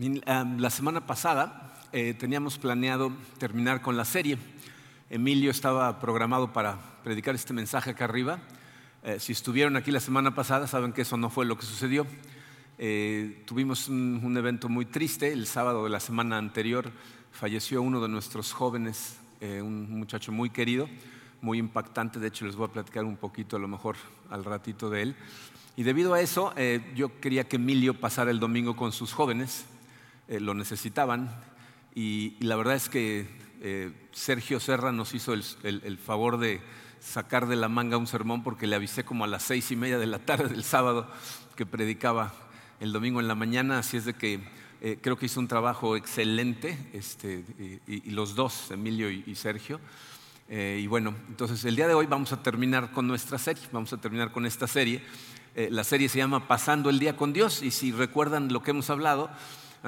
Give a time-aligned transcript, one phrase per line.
[0.00, 4.38] La semana pasada eh, teníamos planeado terminar con la serie.
[5.10, 8.38] Emilio estaba programado para predicar este mensaje acá arriba.
[9.02, 12.06] Eh, si estuvieron aquí la semana pasada, saben que eso no fue lo que sucedió.
[12.78, 15.32] Eh, tuvimos un, evento muy triste.
[15.32, 16.92] El sábado de la semana anterior
[17.32, 20.88] falleció uno de nuestros jóvenes, un muchacho muy querido,
[21.40, 22.20] muy impactante.
[22.20, 23.96] De hecho, les voy a platicar un poquito, a lo mejor
[24.30, 25.16] al ratito de él.
[25.74, 26.54] Y debido a eso,
[26.94, 29.66] yo quería que Emilio pasara el domingo con sus jóvenes
[30.28, 31.30] eh, lo necesitaban.
[31.94, 33.26] Y, la verdad es que
[33.62, 36.60] eh, Sergio Serra nos hizo el, favor de
[37.00, 39.98] sacar de la manga un sermón porque le avisé como a las seis y media
[39.98, 41.10] de la tarde del sábado
[41.56, 42.34] que predicaba
[42.80, 44.40] el domingo en la mañana, así es de que
[44.82, 47.44] eh, creo que hizo un trabajo excelente, este,
[47.86, 49.80] y, los dos, Emilio y, Sergio.
[50.48, 53.96] y bueno, entonces el día de hoy vamos a terminar con nuestra serie, vamos a
[53.96, 55.02] terminar con esta serie.
[55.56, 58.90] la serie se llama Pasando el Día con Dios, y si recuerdan lo que hemos
[58.90, 59.30] hablado,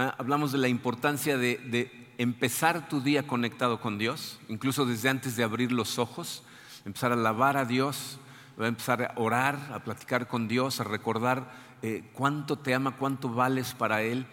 [0.00, 0.14] ¿ah?
[0.18, 5.42] hablamos de la importancia de, empezar tu día conectado con Dios, incluso desde antes de
[5.42, 6.42] abrir los ojos,
[6.84, 8.18] empezar a alabar a Dios,
[8.58, 13.72] empezar a orar, a platicar con Dios, a recordar eh, cuánto te ama, cuánto vales
[13.72, 14.26] para Él,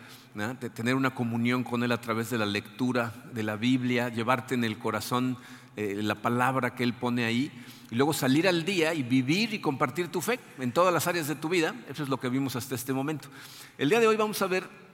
[0.60, 4.54] de tener una comunión con Él a través de la lectura de la Biblia, llevarte
[4.54, 5.38] en el corazón
[5.78, 7.52] eh, la palabra que Él pone ahí,
[7.90, 11.30] y luego salir al día y vivir y compartir tu fe en todas las áreas
[11.30, 11.74] de tu vida.
[11.90, 13.30] Eso es lo que vimos hasta este momento.
[13.78, 14.87] El día de hoy vamos a ver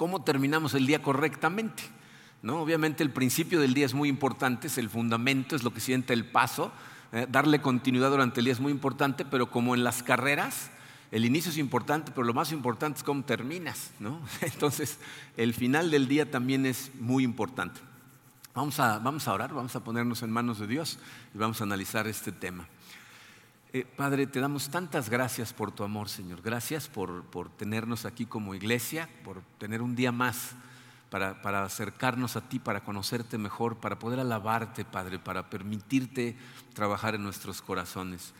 [0.00, 1.82] cómo terminamos el día correctamente.
[2.40, 2.62] ¿no?
[2.62, 6.14] Obviamente el principio del día es muy importante, es el fundamento, es lo que siente
[6.14, 6.72] el paso.
[7.12, 10.70] Eh, darle continuidad durante el día es muy importante, pero como en las carreras,
[11.10, 13.90] el inicio es importante, pero lo más importante es cómo terminas.
[13.98, 14.22] ¿no?
[14.40, 14.98] Entonces,
[15.36, 17.78] el final del día también es muy importante.
[18.54, 20.98] Vamos a, vamos a orar, vamos a ponernos en manos de Dios
[21.34, 22.66] y vamos a analizar este tema.
[23.72, 26.42] Eh, Padre, te damos tantas gracias por tu amor, Señor.
[26.42, 27.22] Gracias por,
[27.56, 30.56] tenernos aquí como iglesia, por tener un día más
[31.08, 36.36] para, acercarnos a ti, para conocerte mejor, para poder alabarte, Padre, para permitirte
[36.74, 38.34] trabajar en nuestros corazones.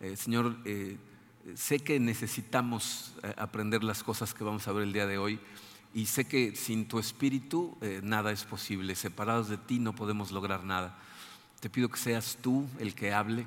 [0.00, 0.96] Eh, señor, eh,
[1.56, 5.40] sé que necesitamos aprender las cosas que vamos a ver el día de hoy
[5.92, 8.94] y sé que sin tu espíritu nada es posible.
[8.94, 10.96] Separados de ti no podemos lograr nada.
[11.58, 13.44] Te pido que seas tú el que hable,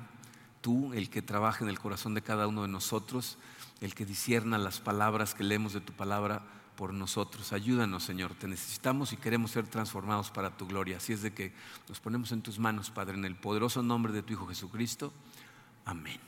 [0.66, 3.38] tú el que trabaja en el corazón de cada uno de nosotros,
[3.80, 6.42] el que disierna las palabras que leemos de tu palabra
[6.74, 7.52] por nosotros.
[7.52, 10.96] Ayúdanos, Señor, te necesitamos y queremos ser transformados para tu gloria.
[10.96, 11.52] Así es de que
[11.88, 15.12] nos ponemos en tus manos, Padre, en el poderoso nombre de tu Hijo Jesucristo.
[15.84, 16.18] Amén.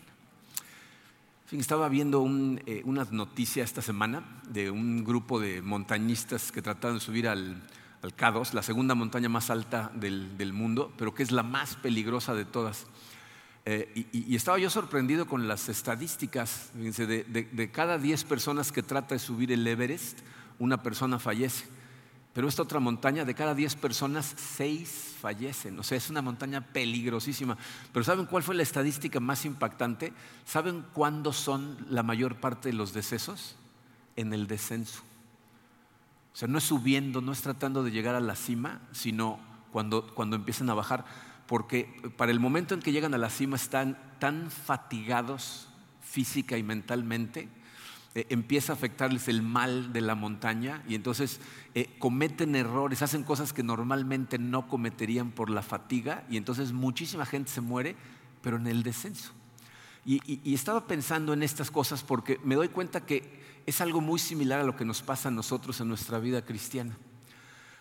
[1.51, 2.25] estaba viendo
[2.65, 7.61] eh, una noticia esta semana de un grupo de montañistas que trataron de subir al,
[8.03, 12.35] al K2, la segunda montaña más alta del mundo, pero que es la más peligrosa
[12.35, 12.87] de todas.
[13.71, 16.71] Eh, y, estaba yo sorprendido con las estadísticas.
[16.73, 20.21] de, de, cada 10 personas que trata de subir el Everest,
[20.59, 21.67] una persona fallece.
[22.33, 25.79] Pero esta otra montaña, de cada 10 personas, 6 fallecen.
[25.79, 27.59] O sea, es una montaña peligrosísima.
[27.93, 30.15] Pero ¿saben cuál fue la estadística más impactante?
[30.47, 33.57] ¿Saben cuándo son la mayor parte de los decesos?
[34.17, 35.03] En el descenso.
[36.33, 39.39] O sea, no es subiendo, no es tratando de llegar a la cima, sino
[39.73, 41.05] cuando, cuando empiezan a bajar
[41.49, 45.69] porque para el momento en que llegan a la cima están tan fatigados
[46.03, 47.49] física y mentalmente,
[48.15, 51.41] eh, empieza a afectarles el mal de la montaña y entonces
[51.75, 57.25] eh, cometen errores, hacen cosas que normalmente no cometerían por la fatiga y entonces muchísima
[57.25, 57.97] gente se muere,
[58.43, 59.33] pero en el descenso.
[60.05, 64.61] y estaba pensando en estas cosas porque me doy cuenta que es algo muy similar
[64.61, 66.97] a lo que nos pasa a nosotros en nuestra vida cristiana.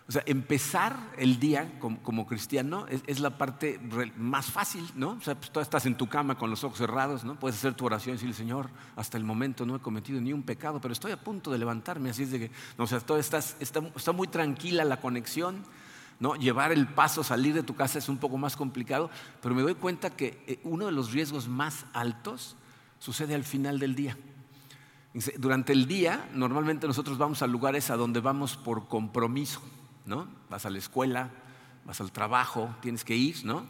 [0.08, 3.78] O sea, empezar el día como, cristiano es, la parte
[4.16, 5.10] más fácil, ¿no?
[5.10, 7.38] O sea, pues tú estás en tu cama con los ojos cerrados, ¿no?
[7.38, 10.44] Puedes hacer tu oración y decirle, Señor, hasta el momento no he cometido ni un
[10.44, 13.18] pecado, pero estoy a punto de levantarme, así es de que, no, o sea, todo
[13.18, 15.62] está, está muy tranquila la conexión,
[16.20, 16.36] ¿no?
[16.36, 19.10] Llevar el paso, salir de tu casa es un poco más complicado,
[19.42, 22.56] pero me doy cuenta que eh, uno de los riesgos más altos
[22.98, 24.16] sucede al final del día.
[25.36, 29.60] Durante el día, normalmente nosotros vamos a lugares a donde vamos por compromiso.
[30.08, 30.26] ¿No?
[30.50, 31.30] Vas a la escuela,
[31.84, 33.64] vas al trabajo, tienes que ir, ¿no?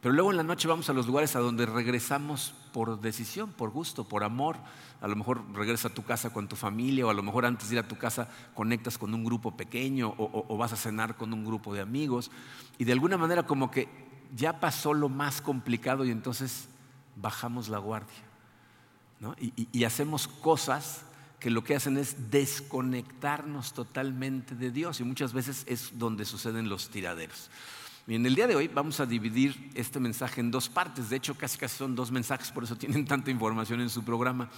[0.00, 3.70] Pero luego en la noche vamos a los lugares a donde regresamos por decisión, por
[3.70, 4.56] gusto, por amor.
[5.02, 7.68] A lo mejor regresas a tu casa con tu familia o a lo mejor antes
[7.68, 11.34] de ir a tu casa conectas con un grupo pequeño o, vas a cenar con
[11.34, 12.30] un grupo de amigos.
[12.78, 13.88] Y de alguna manera como que
[14.34, 16.68] ya pasó lo más complicado y entonces
[17.16, 18.24] bajamos la guardia.
[19.18, 19.34] ¿no?
[19.38, 21.04] y hacemos cosas
[21.40, 26.68] que lo que hacen es desconectarnos totalmente de Dios y muchas veces es donde suceden
[26.68, 27.50] los tiraderos.
[28.06, 31.16] Y en el día de hoy vamos a dividir este mensaje en dos partes, de
[31.16, 34.50] hecho casi casi son dos mensajes, por eso tienen tanta información en su programa.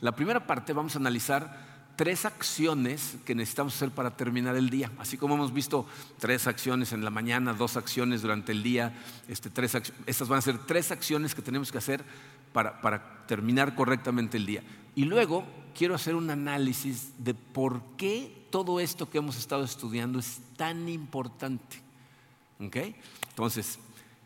[0.00, 4.90] La primera parte vamos a analizar tres acciones que necesitamos hacer para terminar el día.
[4.98, 5.86] Así como hemos visto
[6.18, 8.94] tres acciones en la mañana, dos acciones durante el día,
[9.28, 9.74] este, tres
[10.04, 12.04] estas van a ser tres acciones que tenemos que hacer
[12.52, 14.62] para, para terminar correctamente el día.
[14.94, 20.18] Y luego quiero hacer un análisis de por qué todo esto que hemos estado estudiando
[20.18, 21.82] es tan importante.
[22.58, 22.96] ¿Okay?
[23.28, 23.78] Entonces,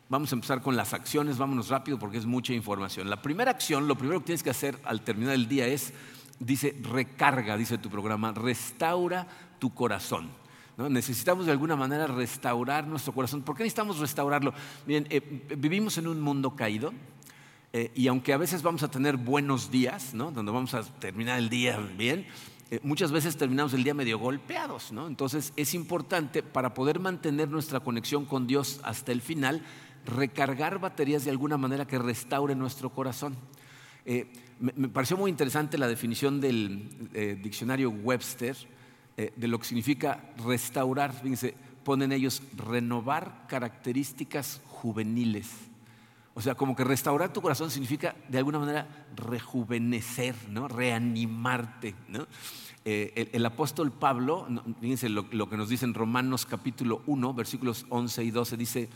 [0.08, 3.10] vamos a empezar con las acciones, vámonos rápido porque es mucha información.
[3.10, 5.92] La primera acción, lo primero que tienes que hacer al terminar el día es,
[6.38, 9.26] dice, recarga, dice tu programa, restaura
[9.58, 10.30] tu corazón.
[10.88, 13.42] Necesitamos de alguna manera restaurar nuestro corazón.
[13.42, 14.54] ¿Por qué necesitamos restaurarlo?
[14.86, 15.20] Miren, eh,
[15.58, 16.94] vivimos en un mundo caído,
[17.72, 20.32] eh, y aunque a veces vamos a tener buenos días, ¿no?
[20.32, 22.26] donde vamos a terminar el día bien,
[22.70, 24.90] eh, muchas veces terminamos el día medio golpeados.
[24.90, 25.06] ¿no?
[25.06, 29.62] Entonces es importante para poder mantener nuestra conexión con Dios hasta el final,
[30.04, 33.36] recargar baterías de alguna manera que restaure nuestro corazón.
[34.04, 38.56] Eh, me, pareció muy interesante la definición del diccionario Webster
[39.16, 41.12] de lo que significa restaurar.
[41.12, 45.69] Fíjense, ponen ellos renovar características juveniles
[46.40, 50.68] o sea, como que restaurar tu corazón significa de alguna manera rejuvenecer, ¿no?
[50.68, 51.94] reanimarte.
[52.86, 54.48] Eh, el, apóstol Pablo,
[54.80, 58.88] fíjense lo, lo, que nos dice en Romanos capítulo 1, versículos 11 y 12, dice,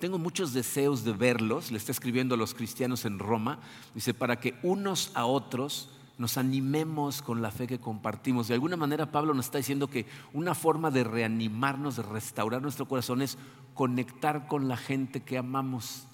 [0.00, 3.58] tengo muchos deseos de verlos, le está escribiendo a los cristianos en Roma,
[3.94, 8.48] dice, para que unos a otros nos animemos con la fe que compartimos.
[8.48, 12.88] De alguna manera Pablo nos está diciendo que una forma de reanimarnos, de restaurar nuestro
[12.88, 13.36] corazón es
[13.74, 16.08] conectar con la gente que amamos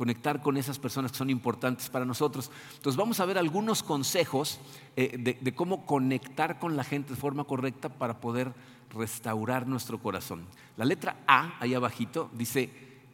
[0.00, 2.50] conectar con esas personas que son importantes para nosotros.
[2.74, 4.58] Entonces vamos a ver algunos consejos
[4.96, 8.54] eh, de, cómo conectar con la gente de forma correcta para poder
[8.94, 10.46] restaurar nuestro corazón.
[10.78, 12.70] La letra A, ahí abajito, dice,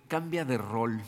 [0.07, 1.03] cambia de rol.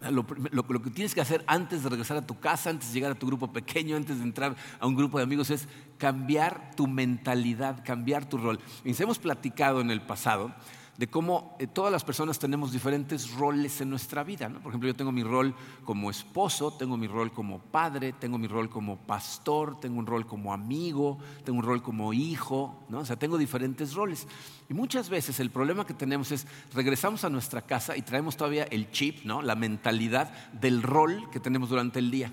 [0.00, 3.12] Lo, lo, que tienes que hacer antes de regresar a tu casa, antes de llegar
[3.12, 6.88] a tu grupo pequeño, antes de entrar a un grupo de amigos, es cambiar tu
[6.88, 8.58] mentalidad, cambiar tu rol.
[8.84, 10.52] Y hemos platicado en el pasado
[11.00, 14.50] de cómo eh, todas las personas tenemos diferentes roles en nuestra vida.
[14.50, 18.46] Por ejemplo, yo tengo mi rol como esposo, tengo mi rol como padre, tengo mi
[18.46, 22.98] rol como pastor, tengo un rol como amigo, tengo un rol como hijo, ¿no?
[22.98, 24.28] o sea, tengo diferentes roles.
[24.68, 28.64] Y muchas veces el problema que tenemos es, regresamos a nuestra casa y traemos todavía
[28.64, 29.40] el chip, ¿no?
[29.40, 32.30] la mentalidad del rol que tenemos durante el día.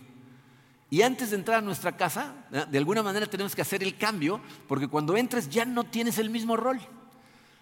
[0.90, 2.34] Y antes de entrar a nuestra casa,
[2.70, 6.30] de alguna manera tenemos que hacer el cambio, porque cuando entres ya no tienes el
[6.30, 6.82] mismo rol.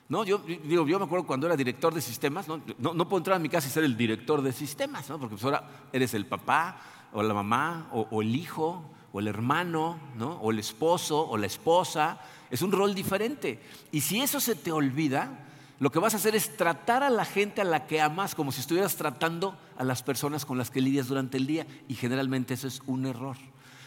[0.07, 2.61] No, yo, digo, yo me acuerdo cuando era director de sistemas, ¿no?
[2.77, 5.17] No, puedo entrar a mi casa y ser el director de sistemas, ¿no?
[5.19, 6.79] porque pues ahora eres el papá
[7.11, 10.33] o la mamá o, el hijo o el hermano, ¿no?
[10.33, 12.19] o el esposo o la esposa.
[12.51, 13.59] Es un rol diferente.
[13.91, 15.45] Y si eso se te olvida,
[15.79, 18.51] lo que vas a hacer es tratar a la gente a la que amas como
[18.51, 21.65] si estuvieras tratando a las personas con las que lidias durante el día.
[21.87, 23.37] Y generalmente eso es un error.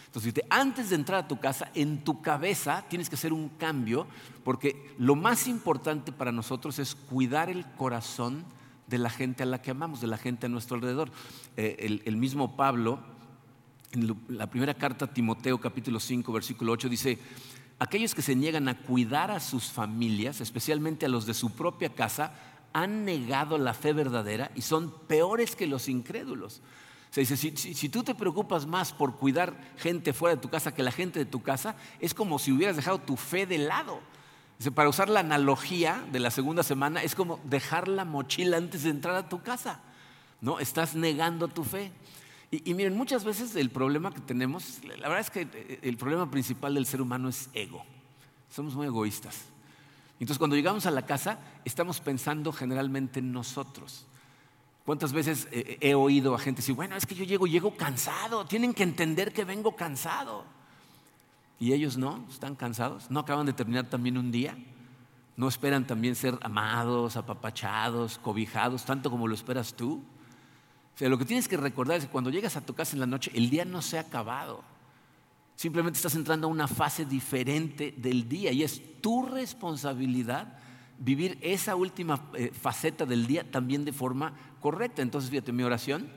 [0.09, 4.07] Entonces, antes de entrar a tu casa, en tu cabeza tienes que hacer un cambio,
[4.43, 8.45] porque lo más importante para nosotros es cuidar el corazón
[8.87, 11.11] de la gente a la que amamos, de la gente a nuestro alrededor.
[11.59, 13.01] Eh, el, mismo Pablo,
[13.93, 17.19] en la primera carta a Timoteo, capítulo 5, versículo 8, dice,
[17.79, 21.91] aquellos que se niegan a cuidar a sus familias, especialmente a los de su propia
[21.91, 22.33] casa,
[22.73, 26.63] han negado la fe verdadera y son peores que los incrédulos.
[27.11, 30.83] Se dice, si, tú te preocupas más por cuidar gente fuera de tu casa que
[30.83, 34.01] la gente de tu casa, es como si hubieras dejado tu fe de lado.
[34.75, 38.91] para usar la analogía de la segunda semana, es como dejar la mochila antes de
[38.91, 39.81] entrar a tu casa.
[40.41, 40.61] ¿no?
[40.61, 41.93] Estás negando tu fe.
[42.51, 45.97] Y, y, miren, muchas veces el problema que tenemos, la verdad es que eh, el
[45.97, 47.85] problema principal del ser humano es ego.
[48.51, 49.45] Somos muy egoístas.
[50.21, 54.08] Entonces cuando llegamos a la casa, estamos pensando generalmente en nosotros.
[54.89, 58.47] ¿Cuántas veces eh, he oído a gente decir, bueno, es que yo llego, llego cansado,
[58.47, 60.47] tienen que entender que vengo cansado?
[61.61, 64.57] Y ellos no, están cansados, no acaban de terminar también un día,
[65.37, 69.97] no esperan también ser amados, apapachados, cobijados, tanto como lo esperas tú.
[70.95, 73.01] O sea, lo que tienes que recordar es que cuando llegas a tu casa en
[73.01, 74.65] la noche, el día no se ha acabado.
[75.55, 80.59] Simplemente estás entrando a una fase diferente del día y es tu responsabilidad
[80.99, 85.03] vivir esa última eh, faceta del día también de forma correcta.
[85.03, 86.09] Entonces, fíjate, mi oración,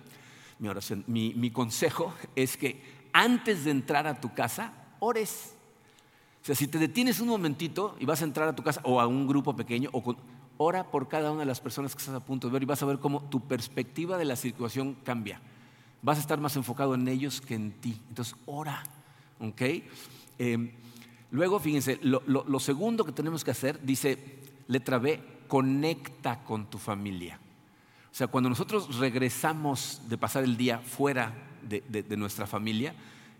[0.60, 2.82] mi oración, mi, consejo es que
[3.14, 5.56] antes de entrar a tu casa, ores.
[6.42, 9.00] O sea, si te detienes un momentito y vas a entrar a tu casa o
[9.00, 9.90] a un grupo pequeño,
[10.58, 12.82] ora por cada una de las personas que estás a punto de ver y vas
[12.82, 15.42] a ver cómo tu perspectiva de la situación cambia.
[16.02, 18.02] Vas a estar más enfocado en ellos que en ti.
[18.10, 18.84] Entonces, ora.
[19.40, 19.62] ¿Ok?
[20.40, 20.74] Eh,
[21.32, 27.38] luego, fíjense, lo segundo que tenemos que hacer, dice, Letra B, conecta con tu familia.
[28.12, 32.94] O sea, cuando nosotros regresamos de pasar el día fuera de, nuestra familia,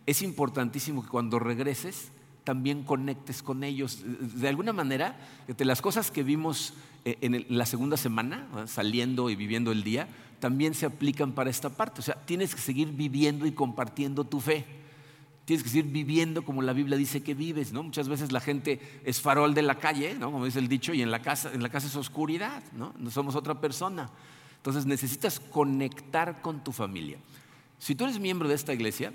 [0.06, 2.12] es importantísimo que cuando regreses
[2.46, 4.00] también conectes con ellos.
[4.04, 6.74] De alguna manera, de las cosas que vimos
[7.04, 10.08] eh, en la segunda semana, saliendo y viviendo el día,
[10.40, 12.00] también se aplican para esta parte.
[12.00, 14.66] O sea, tienes que seguir viviendo y compartiendo tu fe.
[15.44, 17.84] Tienes que seguir viviendo como la Biblia dice que vives, ¿no?
[17.84, 20.32] Muchas veces la gente es farol de la calle, ¿no?
[20.32, 22.94] Como dice el dicho, y en la casa, en la casa es oscuridad, ¿no?
[22.98, 24.10] No somos otra persona.
[24.62, 27.18] Entonces necesitas conectar con tu familia.
[27.80, 29.12] Si tú eres miembro de esta iglesia,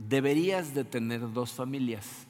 [0.00, 2.26] deberías de tener dos familias.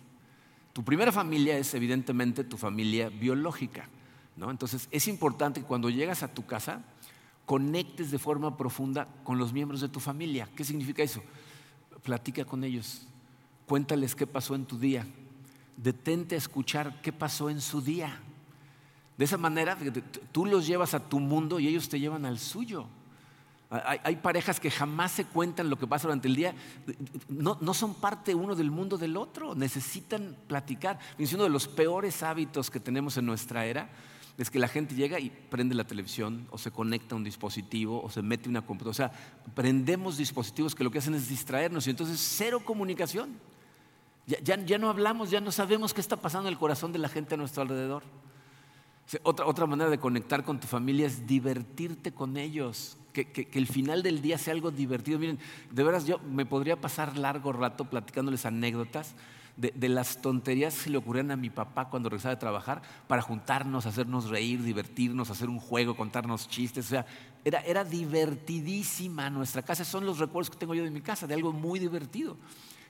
[0.75, 3.89] Tu primera familia es evidentemente tu familia biológica,
[4.37, 4.51] ¿no?
[4.51, 6.83] Entonces es importante que cuando llegas a tu casa
[7.47, 10.47] conectes de forma profunda con los miembros de tu familia.
[10.55, 11.23] ¿Qué significa eso?
[12.03, 13.07] Platica con ellos,
[13.67, 15.07] cuéntales qué pasó en tu día,
[15.79, 18.21] detente a escuchar qué pasó en su día.
[19.17, 19.77] De esa manera,
[20.33, 22.87] tú los llevas a tu mundo y ellos te llevan al suyo.
[23.71, 26.55] Hay, parejas que jamás se cuentan lo que pasa durante el día,
[27.29, 30.99] no, no, son parte uno del mundo del otro, necesitan platicar.
[31.19, 33.91] Uno de los peores hábitos que tenemos en nuestra era,
[34.37, 38.03] es que la gente llega y prende la televisión o se conecta a un dispositivo
[38.03, 38.91] o se mete una computadora.
[38.91, 39.13] O sea,
[39.55, 43.39] prendemos dispositivos que lo que hacen es distraernos y entonces cero comunicación.
[44.27, 47.09] Ya, ya, no hablamos, ya no sabemos qué está pasando en el corazón de la
[47.09, 48.03] gente a nuestro alrededor.
[49.23, 52.99] Otra, otra manera de conectar con tu familia es divertirte con ellos.
[53.13, 55.21] Que, que, que, el final del día sea algo divertido.
[55.21, 55.39] Miren,
[55.71, 59.15] de veras yo me podría pasar largo rato platicándoles anécdotas
[59.57, 63.87] de, las tonterías que le ocurrían a mi papá cuando regresaba de trabajar para juntarnos,
[63.87, 66.87] hacernos reír, divertirnos, hacer un juego, contarnos chistes.
[66.87, 67.07] O sea,
[67.45, 69.85] era, era divertidísima nuestra casa.
[69.85, 72.37] Son los recuerdos que tengo yo de mi casa, de algo muy divertido.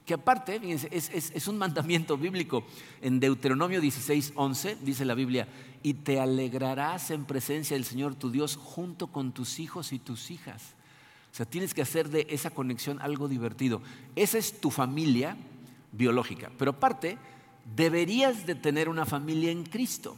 [0.04, 2.64] Que aparte, fíjense, es, un mandamiento bíblico.
[3.00, 5.48] En Deuteronomio 16, 11 dice la Biblia,
[5.82, 10.30] y te alegrarás en presencia del Señor tu Dios junto con tus hijos y tus
[10.30, 10.74] hijas.
[11.32, 13.80] O sea, tienes que hacer de esa conexión algo divertido.
[14.14, 15.36] Esa es tu familia
[15.92, 16.50] biológica.
[16.58, 17.18] Pero aparte,
[17.74, 20.16] deberías de tener una familia en Cristo.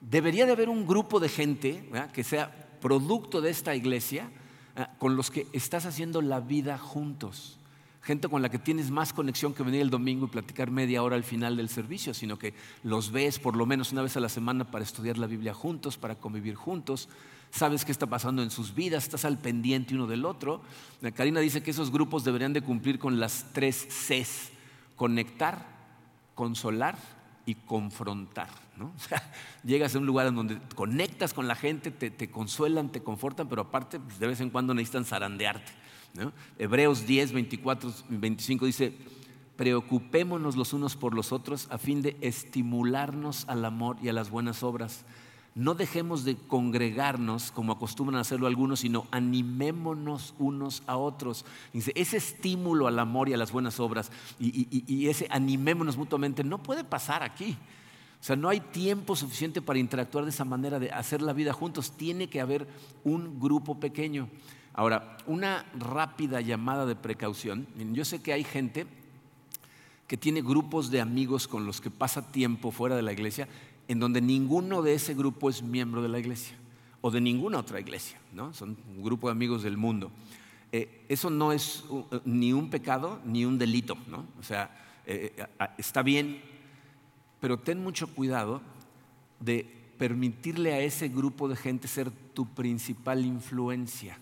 [0.00, 4.30] Debería de haber un grupo de gente que sea producto de esta iglesia
[4.98, 7.58] con los que estás haciendo la vida juntos.
[8.04, 11.16] Gente con la que tienes más conexión que venir el domingo y platicar media hora
[11.16, 14.28] al final del servicio, sino que los ves por lo menos una vez a la
[14.28, 17.08] semana para estudiar la Biblia juntos, para convivir juntos.
[17.50, 20.60] Sabes qué está pasando en sus vidas, estás al pendiente uno del otro.
[21.14, 24.50] Karina dice que esos grupos deberían de cumplir con las tres Cs
[24.96, 25.66] conectar,
[26.34, 26.98] consolar
[27.46, 28.48] y confrontar.
[29.64, 33.62] llegas a un lugar en donde conectas con la gente, te, consuelan, te confortan, pero
[33.62, 35.83] aparte pues, de vez en cuando necesitan zarandearte.
[36.58, 38.96] Hebreos 10, 24, 25 dice,
[39.56, 44.30] preocupémonos los unos por los otros a fin de estimularnos al amor y a las
[44.30, 45.04] buenas obras
[45.54, 51.44] no dejemos de congregarnos como acostumbran a hacerlo algunos, sino animémonos unos a otros.
[51.72, 56.62] Dice, ese estímulo al amor y a las buenas obras y, ese animémonos mutuamente no
[56.62, 57.56] puede pasar aquí.
[58.20, 61.52] O sea, no hay tiempo suficiente para interactuar de esa manera, de hacer la vida
[61.52, 61.92] juntos.
[61.92, 62.66] Tiene que haber
[63.04, 64.28] un grupo pequeño.
[64.74, 67.66] Ahora, una rápida llamada de precaución.
[67.92, 68.86] Yo sé que hay gente
[70.08, 73.48] que tiene grupos de amigos con los que pasa tiempo fuera de la iglesia
[73.88, 76.56] en donde ninguno de ese grupo es miembro de la iglesia
[77.00, 78.52] o de ninguna otra iglesia, ¿no?
[78.54, 80.10] Son un grupo de amigos del mundo.
[80.72, 84.26] Eh, eso no es eh, ni un pecado ni un delito, ¿no?
[84.40, 85.32] O sea, eh,
[85.76, 86.40] está bien,
[87.40, 88.62] pero ten mucho cuidado
[89.38, 89.66] de
[89.98, 94.18] permitirle a ese grupo de gente ser tu principal influencia.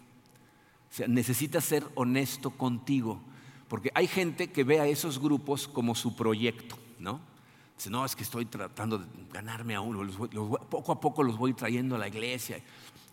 [0.92, 3.18] O sea, necesitas ser honesto contigo,
[3.66, 7.32] porque hay gente que ve a esos grupos como su proyecto, ¿no?
[7.90, 10.06] no, es que estoy tratando de ganarme a uno,
[10.68, 12.62] poco a poco los voy trayendo a la iglesia.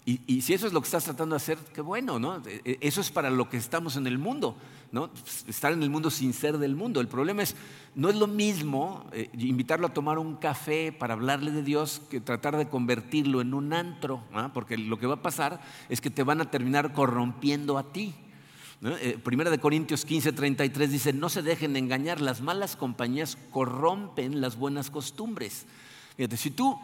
[0.06, 2.38] Y, si eso es lo que estás tratando de hacer, qué bueno, ¿no?
[2.46, 4.56] E, e, eso es para lo que estamos en el mundo,
[4.92, 5.10] ¿no?
[5.48, 7.00] Estar en el mundo sin ser del mundo.
[7.00, 7.56] El problema es,
[7.96, 12.20] no es lo mismo eh, invitarlo a tomar un café para hablarle de Dios que
[12.22, 16.24] tratar de convertirlo en un antro, porque lo que va a pasar es que te
[16.24, 18.16] van a terminar corrompiendo a ti.
[18.82, 23.38] Eh, primera de Corintios 15, 33 dice, no se dejen de engañar, las malas compañías
[23.52, 25.66] corrompen las buenas costumbres.
[26.16, 26.80] Fíjate, si tú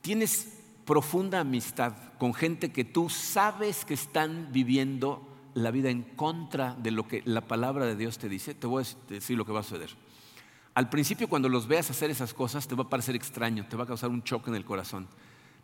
[0.00, 6.74] tienes profunda amistad con gente que tú sabes que están viviendo la vida en contra
[6.74, 9.52] de lo que la palabra de Dios te dice, te voy a decir lo que
[9.52, 9.90] va a suceder.
[10.74, 13.84] Al principio cuando los veas hacer esas cosas te va a parecer extraño, te va
[13.84, 15.06] a causar un choque en el corazón.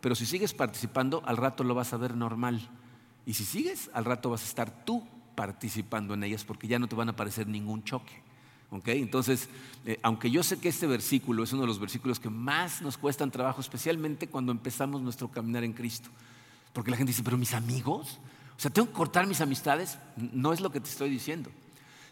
[0.01, 2.71] Pero si sigues participando, al rato lo vas a ver normal.
[3.27, 6.89] Y si sigues, al rato vas a estar tú participando en ellas porque ya no
[6.89, 8.23] te van a parecer ningún choque.
[8.87, 9.49] Entonces,
[9.85, 12.97] eh, aunque yo sé que este versículo es uno de los versículos que más nos
[12.97, 16.09] cuestan trabajo, especialmente cuando empezamos nuestro caminar en Cristo,
[16.73, 18.21] porque la gente dice, pero mis amigos,
[18.61, 21.51] o sea, tengo que cortar mis amistades, no es lo que te estoy diciendo.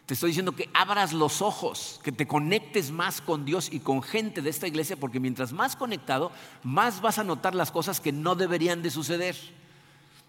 [0.07, 4.01] Te estoy diciendo que abras los ojos, que te conectes más con Dios y con
[4.01, 6.31] gente de esta iglesia, porque mientras más conectado,
[6.63, 9.35] más vas a notar las cosas que no deberían de suceder.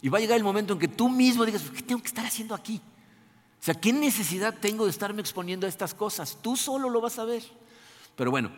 [0.02, 2.26] Y va a llegar el momento en que tú mismo digas, ¿qué tengo que estar
[2.26, 2.82] haciendo aquí?
[3.58, 6.36] O sea, ¿qué necesidad tengo de estarme exponiendo a estas cosas?
[6.42, 7.44] Tú solo lo vas a ver.
[8.14, 8.50] Pero bueno,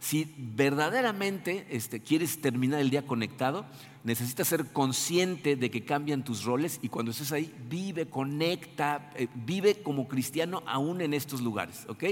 [0.00, 3.66] si verdaderamente este, quieres terminar el día conectado,
[4.02, 9.28] necesitas ser consciente de que cambian tus roles y cuando estés ahí, vive, conecta, eh,
[9.34, 11.84] vive como cristiano aún en estos lugares.
[11.86, 12.04] ¿ok?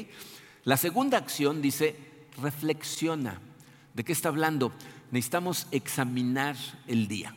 [0.64, 1.96] La segunda acción dice,
[2.42, 3.40] reflexiona.
[3.94, 4.70] ¿De qué está hablando?
[5.10, 7.34] Necesitamos examinar el día.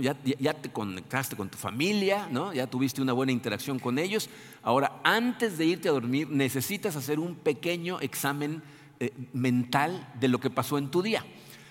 [0.00, 0.14] Ya,
[0.54, 2.52] te conectaste con tu familia, ¿no?
[2.52, 4.28] ya tuviste una buena interacción con ellos.
[4.62, 8.62] Ahora, antes de irte a dormir, necesitas hacer un pequeño examen
[9.00, 11.24] eh, mental de lo que pasó en tu día.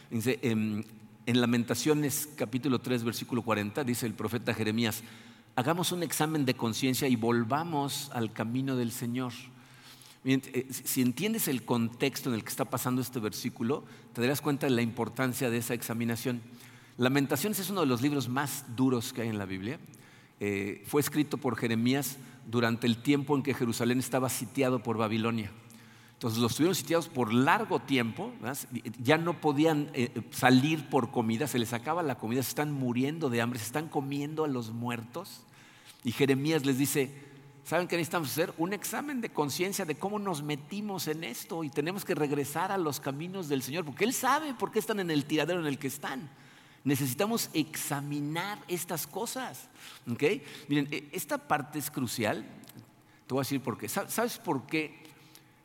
[0.09, 0.83] Dice, em,
[1.25, 5.03] en Lamentaciones capítulo 3, versículo 40, dice el profeta Jeremías,
[5.55, 9.33] hagamos un examen de conciencia y volvamos al camino del Señor.
[10.23, 14.67] Eh, si entiendes el contexto en el que está pasando este versículo, te darás cuenta
[14.67, 16.41] de la importancia de esa examinación.
[16.97, 19.79] Lamentaciones es uno de los libros más duros que hay en la Biblia.
[20.39, 22.17] Eh, fue escrito por Jeremías
[22.49, 25.51] durante el tiempo en que Jerusalén estaba sitiado por Babilonia.
[26.17, 28.33] Entonces los tuvieron sitiados por largo tiempo,
[28.99, 33.29] ya no podían eh, salir por comida, se les acaba la comida, se están muriendo
[33.29, 35.43] de hambre, se están comiendo a los muertos.
[36.03, 37.13] Y Jeremías les dice,
[37.63, 38.51] ¿saben qué necesitamos hacer?
[38.57, 42.79] Un examen de conciencia de cómo nos metimos en esto y tenemos que regresar a
[42.79, 45.77] los caminos del Señor, porque Él sabe por qué están en el tiradero en el
[45.77, 46.31] que están.
[46.83, 49.69] Necesitamos examinar estas cosas.
[50.67, 52.43] Miren, e, esta parte es crucial.
[53.27, 53.87] Te voy a decir por qué.
[53.87, 55.06] ¿Sabes por qué eh,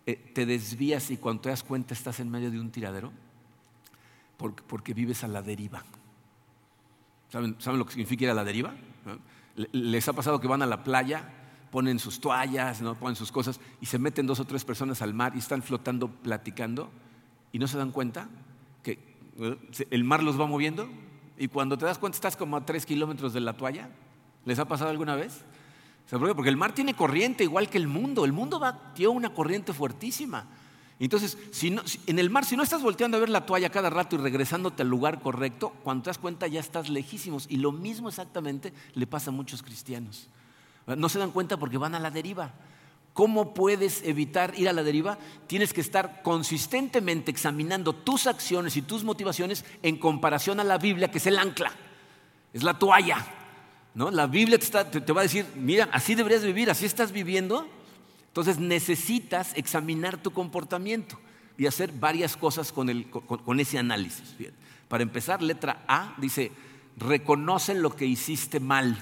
[0.05, 3.13] te desvías y cuando te das cuenta estás en medio de un tiradero?
[4.37, 5.85] Porque, vives a la deriva.
[7.31, 8.75] ¿Saben, lo que significa ir a la deriva?
[9.73, 11.29] Les ha pasado que van a la playa,
[11.71, 12.95] ponen sus toallas, ¿no?
[12.97, 16.09] ponen sus cosas y se meten dos o tres personas al mar y están flotando,
[16.09, 16.91] platicando
[17.53, 18.29] y no se dan cuenta
[18.83, 18.99] que
[19.39, 20.89] eh, el mar los va moviendo
[21.39, 23.89] y cuando te das cuenta estás como a tres kilómetros de la toalla.
[24.45, 25.45] ¿Les ha pasado alguna vez?
[26.19, 28.25] Porque el mar tiene corriente igual que el mundo.
[28.25, 30.47] El mundo va, tiene una corriente fuertísima.
[30.99, 31.39] Entonces,
[32.07, 34.83] en el mar, si no estás volteando a ver la toalla cada rato y regresándote
[34.83, 37.47] al lugar correcto, cuando te das cuenta ya estás lejísimos.
[37.49, 40.29] Y lo mismo exactamente le pasa a muchos cristianos.
[40.87, 42.53] No se dan cuenta porque van a la deriva.
[43.15, 45.19] ¿Cómo puedes evitar ir a la deriva?
[45.47, 51.11] Tienes que estar consistentemente examinando tus acciones y tus motivaciones en comparación a la Biblia,
[51.11, 51.73] que es el ancla,
[52.53, 53.42] es la toalla.
[53.95, 54.11] ¿No?
[54.11, 57.67] La Biblia te, va a decir, mira, así deberías vivir, así estás viviendo.
[58.29, 61.19] Entonces necesitas examinar tu comportamiento
[61.59, 64.35] y hacer varias cosas con, ese análisis.
[64.89, 66.51] Para empezar, letra A dice,
[66.97, 68.97] reconoce lo que hiciste mal.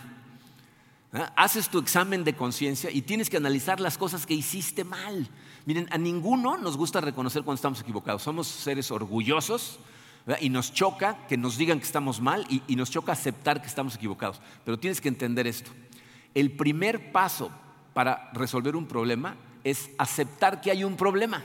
[1.13, 1.33] ¿Ah?
[1.37, 5.29] Haces tu examen de conciencia y tienes que analizar las cosas que hiciste mal.
[5.67, 8.23] Miren, a ninguno nos gusta reconocer cuando estamos equivocados.
[8.23, 9.79] Somos seres orgullosos,
[10.41, 13.95] y nos choca que nos digan que estamos mal y, nos choca aceptar que estamos
[13.95, 14.41] equivocados.
[14.65, 15.71] Pero tienes que entender esto.
[16.35, 17.51] El primer paso
[17.95, 21.43] para resolver un problema es aceptar que hay un problema.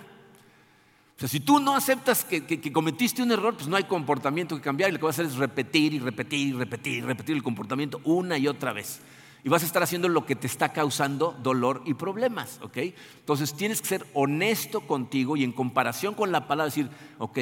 [1.15, 4.55] O sea, si tú no aceptas que, que, cometiste un error, pues no hay comportamiento
[4.55, 7.01] que cambiar y lo que vas a hacer es repetir y repetir y repetir y
[7.01, 9.01] repetir el comportamiento una y otra vez.
[9.43, 12.77] Y vas a estar haciendo lo que te está causando dolor y problemas, ¿ok?
[13.19, 17.37] Entonces tienes que ser honesto contigo y en comparación con la palabra decir, ok,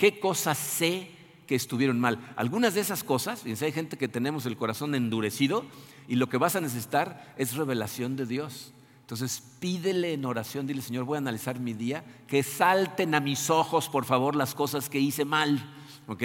[0.00, 1.10] ¿Qué cosas sé
[1.46, 2.32] que estuvieron mal?
[2.34, 5.66] Algunas de esas cosas, fíjense, hay gente que tenemos el corazón endurecido
[6.08, 8.72] y lo que vas a necesitar es revelación de Dios.
[9.02, 13.50] Entonces pídele en oración, dile Señor, voy a analizar mi día, que salten a mis
[13.50, 15.70] ojos, por favor, las cosas que hice mal.
[16.06, 16.22] ¿Ok?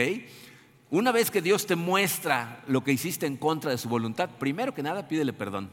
[0.90, 4.74] Una vez que Dios te muestra lo que hiciste en contra de su voluntad, primero
[4.74, 5.70] que nada pídele perdón.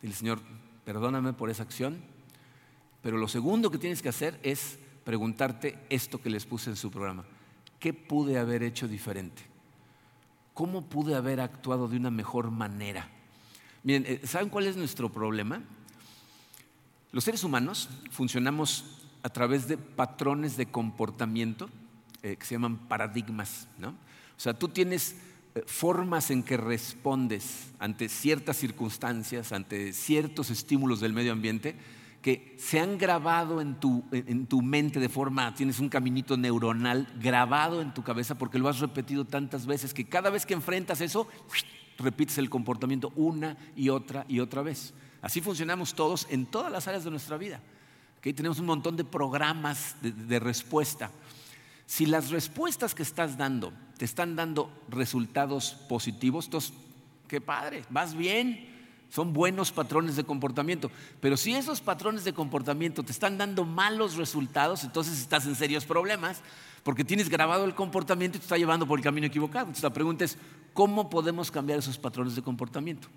[0.00, 0.38] Dile Señor,
[0.84, 2.00] perdóname por esa acción.
[3.02, 6.90] Pero lo segundo que tienes que hacer es preguntarte esto que les puse en su
[6.90, 7.24] programa.
[7.78, 9.42] ¿Qué pude haber hecho diferente?
[10.54, 13.08] ¿Cómo pude haber actuado de una mejor manera?
[13.82, 15.62] Miren, eh, ¿saben cuál es nuestro problema?
[17.10, 21.68] Los seres humanos funcionamos a través de patrones de comportamiento
[22.22, 23.68] eh, que se llaman paradigmas.
[23.78, 23.88] ¿no?
[23.88, 25.16] O sea, tú tienes
[25.54, 31.76] eh, formas en que respondes ante ciertas circunstancias, ante ciertos estímulos del medio ambiente
[32.22, 37.08] que se han grabado en tu, en tu mente de forma, tienes un caminito neuronal
[37.20, 41.00] grabado en tu cabeza porque lo has repetido tantas veces que cada vez que enfrentas
[41.00, 41.26] eso,
[41.98, 44.94] repites el comportamiento una y otra y otra vez.
[45.20, 47.60] Así funcionamos todos en todas las áreas de nuestra vida.
[48.20, 51.10] Tenemos un montón de programas de, de respuesta.
[51.86, 56.72] Si las respuestas que estás dando te están dando resultados positivos, entonces,
[57.26, 58.71] qué padre, vas bien,
[59.12, 60.90] son buenos patrones de comportamiento.
[61.20, 65.84] Pero si esos patrones de comportamiento te están dando malos resultados, entonces estás en serios
[65.84, 66.40] problemas
[66.82, 69.66] porque tienes grabado el comportamiento y te está llevando por el camino equivocado.
[69.66, 70.38] Entonces la pregunta es,
[70.72, 73.08] ¿cómo podemos cambiar esos patrones de comportamiento?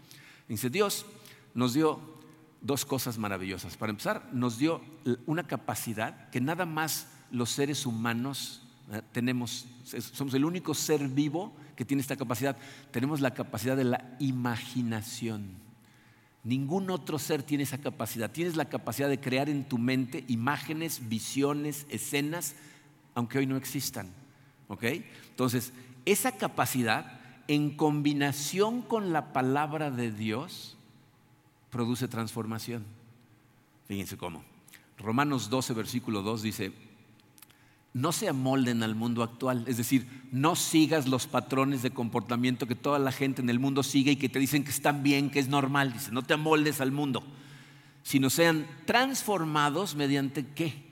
[0.50, 1.06] Dice, Dios
[1.54, 2.02] nos dio
[2.60, 3.78] dos cosas maravillosas.
[3.78, 4.82] Para empezar, nos dio
[5.26, 9.66] una capacidad que nada más los seres humanos eh, tenemos,
[10.12, 12.58] somos el único ser vivo que tiene esta capacidad.
[12.92, 15.64] Tenemos la capacidad de la imaginación.
[16.46, 18.32] Ningún otro ser tiene esa capacidad.
[18.32, 22.56] Tienes la capacidad de crear en tu mente imágenes, visiones, escenas,
[23.16, 24.14] aunque hoy no existan.
[24.68, 24.84] ¿Ok?
[25.30, 25.74] Entonces,
[26.06, 30.78] esa capacidad en combinación con la palabra de Dios
[31.72, 32.86] produce transformación.
[33.88, 34.44] Fíjense cómo.
[35.00, 36.72] Romanos 12, versículo 2 dice,
[37.96, 42.76] no se amolden al mundo actual, es decir, no sigas los patrones de comportamiento que
[42.76, 45.40] toda la gente en el mundo sigue y que te dicen que están bien, que
[45.40, 47.24] es normal, dice, no te amoldes al mundo,
[48.04, 50.92] sino sean transformados mediante qué?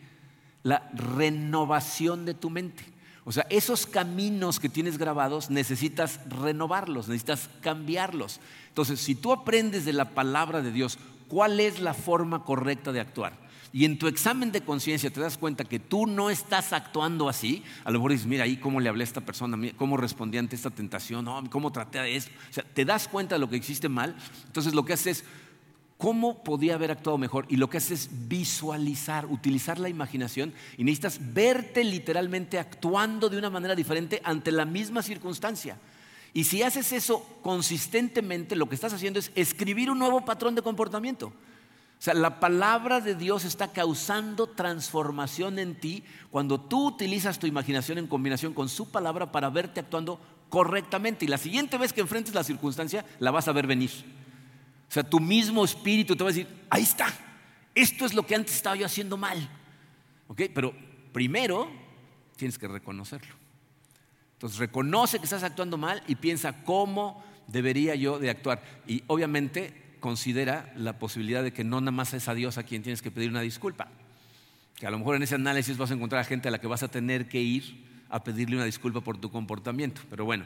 [0.64, 2.86] La renovación de tu mente.
[3.26, 8.40] O sea, esos caminos que tienes grabados necesitas renovarlos, necesitas cambiarlos.
[8.70, 13.02] Entonces, si tú aprendes de la palabra de Dios, ¿cuál es la forma correcta de
[13.02, 13.43] actuar?
[13.76, 17.64] Y en tu examen de conciencia te das cuenta que tú no estás actuando así,
[17.84, 20.56] a lo mejor dices, mira ahí cómo le hablé a esta persona, cómo respondí ante
[20.56, 22.32] esta tentación, cómo traté a esto.
[22.52, 25.26] O sea, te das cuenta de lo que existe mal, entonces lo que haces es,
[25.98, 27.48] ¿cómo podía haber actuado mejor?
[27.50, 33.40] Y lo que haces es visualizar, utilizar la imaginación y necesitas verte literalmente actuando de
[33.40, 35.80] una manera diferente ante la misma circunstancia.
[36.32, 40.62] Y si haces eso consistentemente, lo que estás haciendo es escribir un nuevo patrón de
[40.62, 41.34] comportamiento.
[42.04, 47.48] O sea, la palabra de Dios está causando transformación en ti cuando tú utilizas tu
[47.48, 51.24] imaginación en combinación con su palabra para verte actuando correctamente.
[51.24, 53.90] Y la siguiente vez que enfrentes la circunstancia, la vas a ver venir.
[54.90, 57.08] O sea, tu mismo espíritu te va a decir, ahí está,
[57.74, 59.40] esto es lo que antes estaba yo haciendo mal.
[60.28, 60.42] ¿Ok?
[60.54, 60.74] Pero
[61.14, 61.72] primero
[62.36, 63.34] tienes que reconocerlo.
[64.34, 68.62] Entonces reconoce que estás actuando mal y piensa cómo debería yo de actuar.
[68.88, 72.84] Y obviamente considera la posibilidad de que no nada más es a Dios a quien
[72.84, 73.88] tienes que pedir una disculpa.
[74.76, 76.68] Que a lo mejor en ese análisis vas a encontrar a gente a la que
[76.68, 80.02] vas a tener que ir a pedirle una disculpa por tu comportamiento.
[80.10, 80.44] Pero bueno,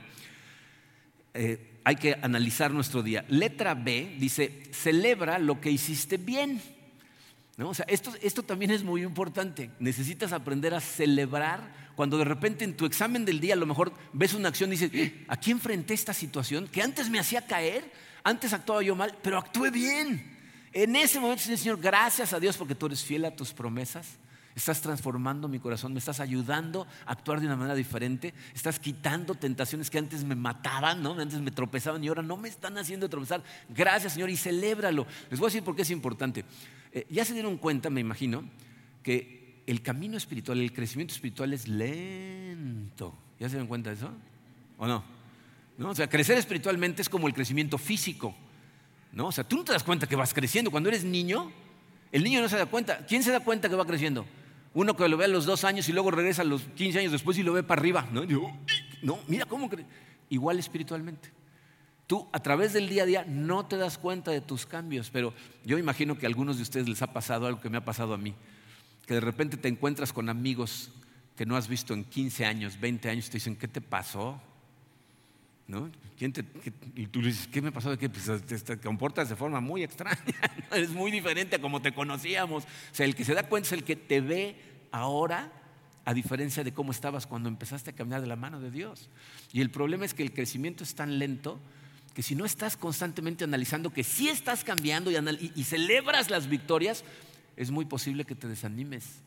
[1.33, 3.25] eh, hay que analizar nuestro día.
[3.29, 6.61] Letra B dice, celebra lo que hiciste bien.
[7.57, 7.69] ¿No?
[7.69, 9.71] O sea, esto, esto también es muy importante.
[9.79, 13.91] Necesitas aprender a celebrar cuando de repente en tu examen del día a lo mejor
[14.13, 17.91] ves una acción y dices, aquí enfrenté esta situación que antes me hacía caer
[18.27, 20.35] antes actuaba yo mal, pero actué bien.
[20.73, 24.17] En ese momento, Señor, gracias a Dios porque tú eres fiel a tus promesas.
[24.53, 28.33] Estás transformando mi corazón, me estás ayudando a actuar de una manera diferente.
[28.53, 31.13] Estás quitando tentaciones que antes me mataban, ¿no?
[31.13, 33.43] antes me tropezaban y ahora no me están haciendo tropezar.
[33.69, 35.07] Gracias, Señor, y celébralo.
[35.29, 36.43] Les voy a decir por qué es importante.
[36.91, 38.43] Eh, ya se dieron cuenta, me imagino,
[39.03, 43.13] que el camino espiritual, el crecimiento espiritual es lento.
[43.39, 44.11] ¿Ya se dieron cuenta de eso?
[44.77, 45.16] ¿O no?
[45.79, 48.35] O sea, crecer espiritualmente es como el crecimiento físico.
[49.11, 49.27] ¿no?
[49.27, 50.71] O sea, tú no te das cuenta que vas creciendo.
[50.71, 51.51] Cuando eres niño,
[52.11, 53.05] el niño no se da cuenta.
[53.05, 54.25] ¿Quién se da cuenta que va creciendo?
[54.73, 57.11] Uno que lo ve a los dos años y luego regresa a los 15 años
[57.11, 58.07] después y lo ve para arriba.
[58.11, 58.23] No,
[59.01, 59.87] no mira cómo crece.
[60.29, 61.31] Igual espiritualmente.
[62.05, 65.33] Tú a través del día a día no te das cuenta de tus cambios, pero
[65.65, 68.13] yo imagino que a algunos de ustedes les ha pasado algo que me ha pasado
[68.13, 68.33] a mí,
[69.05, 70.91] que de repente te encuentras con amigos
[71.35, 74.41] que no has visto en 15 años, 20 años, te dicen, ¿qué te pasó?
[75.67, 75.91] ¿No?
[76.95, 77.91] y tú dices, ¿qué me pasó?
[77.91, 80.17] De que pues, te, comportas de forma muy extraña,
[80.71, 82.63] es muy diferente a como te conocíamos.
[82.63, 84.55] O sea, el que se da cuenta es el que te ve
[84.91, 85.51] ahora,
[86.05, 89.09] a diferencia de cómo estabas cuando empezaste a caminar de la mano de Dios.
[89.51, 91.59] Y el problema es que el crecimiento es tan lento
[92.13, 97.03] que si no estás constantemente analizando que sí estás cambiando y celebras las victorias,
[97.57, 99.19] es muy posible que te desanimes,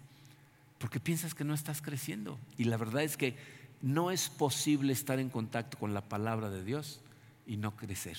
[0.78, 2.38] porque piensas que no estás creciendo.
[2.56, 3.36] Y la verdad es que
[3.82, 7.00] no es posible estar en contacto con la palabra de Dios
[7.46, 8.18] y no crecer.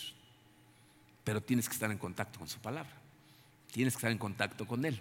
[1.24, 2.92] Pero tienes que estar en contacto con su palabra.
[3.72, 5.00] Tienes que estar en contacto con Él.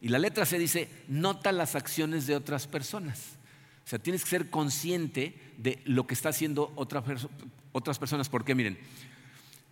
[0.00, 3.36] Y la letra C dice, nota las acciones de otras personas.
[3.84, 8.28] O sea, tienes que ser consciente de lo que está haciendo otras personas.
[8.28, 8.78] Porque miren,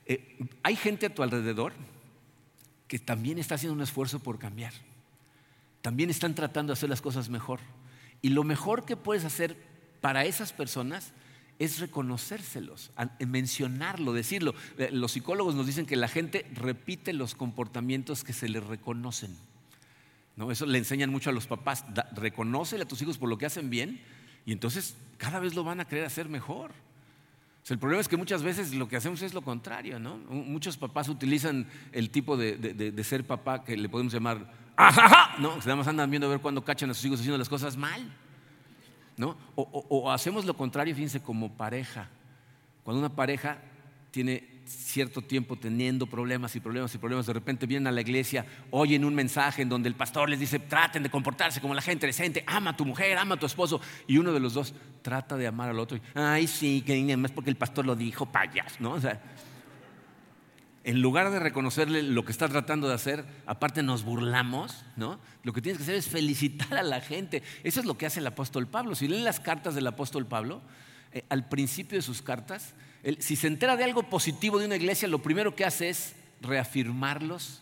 [0.07, 1.73] eh, hay gente a tu alrededor
[2.87, 4.73] que también está haciendo un esfuerzo por cambiar.
[5.83, 7.61] También están tratando de hacer las cosas mejor.
[8.23, 9.57] Y lo mejor que puedes hacer
[10.01, 11.13] para esas personas
[11.59, 12.93] es reconocérselos,
[13.27, 14.55] mencionarlo, decirlo.
[14.79, 19.37] Eh, los psicólogos nos dicen que la gente repite los comportamientos que se les reconocen.
[20.37, 20.53] ¿No?
[20.53, 21.85] Eso le enseñan mucho a los papás.
[22.15, 24.01] reconócele a tus hijos por lo que hacen bien
[24.47, 26.73] y entonces cada vez lo van a querer hacer mejor.
[27.69, 30.17] El problema es que muchas veces lo que hacemos es lo contrario, ¿no?
[30.17, 34.51] Muchos papás utilizan el tipo de, ser papá que le podemos llamar,
[34.87, 35.57] ajaja, ¿no?
[35.57, 38.11] Nada más andan viendo a ver cuándo cachan a sus hijos haciendo las cosas mal,
[39.17, 39.37] ¿no?
[39.57, 42.09] o hacemos lo contrario, fíjense, como pareja.
[42.85, 43.59] Cuando una pareja
[44.11, 48.45] tiene cierto tiempo teniendo problemas y problemas y problemas, de repente vienen a la iglesia,
[48.71, 52.07] oyen un mensaje en donde el pastor les dice, traten de comportarse como la gente
[52.07, 55.37] decente, ama a tu mujer, ama a tu esposo, y uno de los dos trata
[55.37, 58.81] de amar al otro, y, ay sí, que es porque el pastor lo dijo, payas,
[58.81, 58.93] ¿no?
[58.93, 59.21] O sea,
[60.89, 65.21] en lugar de reconocerle lo que está tratando de hacer, aparte nos burlamos, ¿no?
[65.43, 67.43] Lo que tienes que hacer es felicitar a la gente.
[67.63, 68.95] Eso es lo que hace el apóstol Pablo.
[68.95, 70.63] Si leen las cartas del apóstol Pablo,
[71.13, 72.73] eh, al principio de sus cartas,
[73.19, 77.61] si se entera de algo positivo de una iglesia, lo primero que hace es reafirmarlos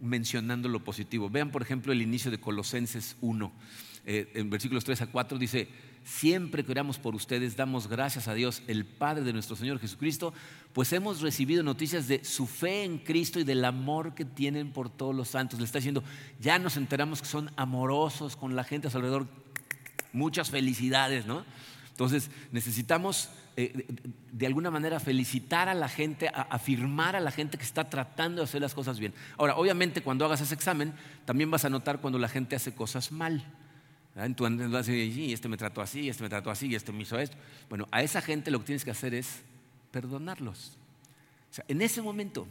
[0.00, 1.30] mencionando lo positivo.
[1.30, 3.52] Vean, por ejemplo, el inicio de Colosenses 1,
[4.04, 5.68] eh, en versículos 3 a 4, dice,
[6.08, 10.32] siempre que oramos por ustedes, damos gracias a Dios, el Padre de nuestro Señor Jesucristo,
[10.72, 14.88] pues hemos recibido noticias de su fe en Cristo y del amor que tienen por
[14.88, 15.58] todos los santos.
[15.58, 16.02] Le está diciendo,
[16.40, 19.26] ya nos enteramos que son amorosos con la gente a su alrededor.
[20.12, 21.44] Muchas felicidades, ¿no?
[21.90, 23.86] Entonces, necesitamos eh,
[24.32, 28.44] de alguna manera felicitar a la gente, afirmar a la gente que está tratando de
[28.44, 29.12] hacer las cosas bien.
[29.36, 30.94] Ahora, obviamente cuando hagas ese examen,
[31.26, 33.44] también vas a notar cuando la gente hace cosas mal.
[34.24, 37.02] En tu vas a decir, este me trató así, este me trató así, este me
[37.02, 37.36] hizo esto.
[37.68, 39.42] Bueno, a esa gente lo que tienes que hacer es
[39.92, 40.76] perdonarlos.
[41.50, 42.42] O sea, en ese momento,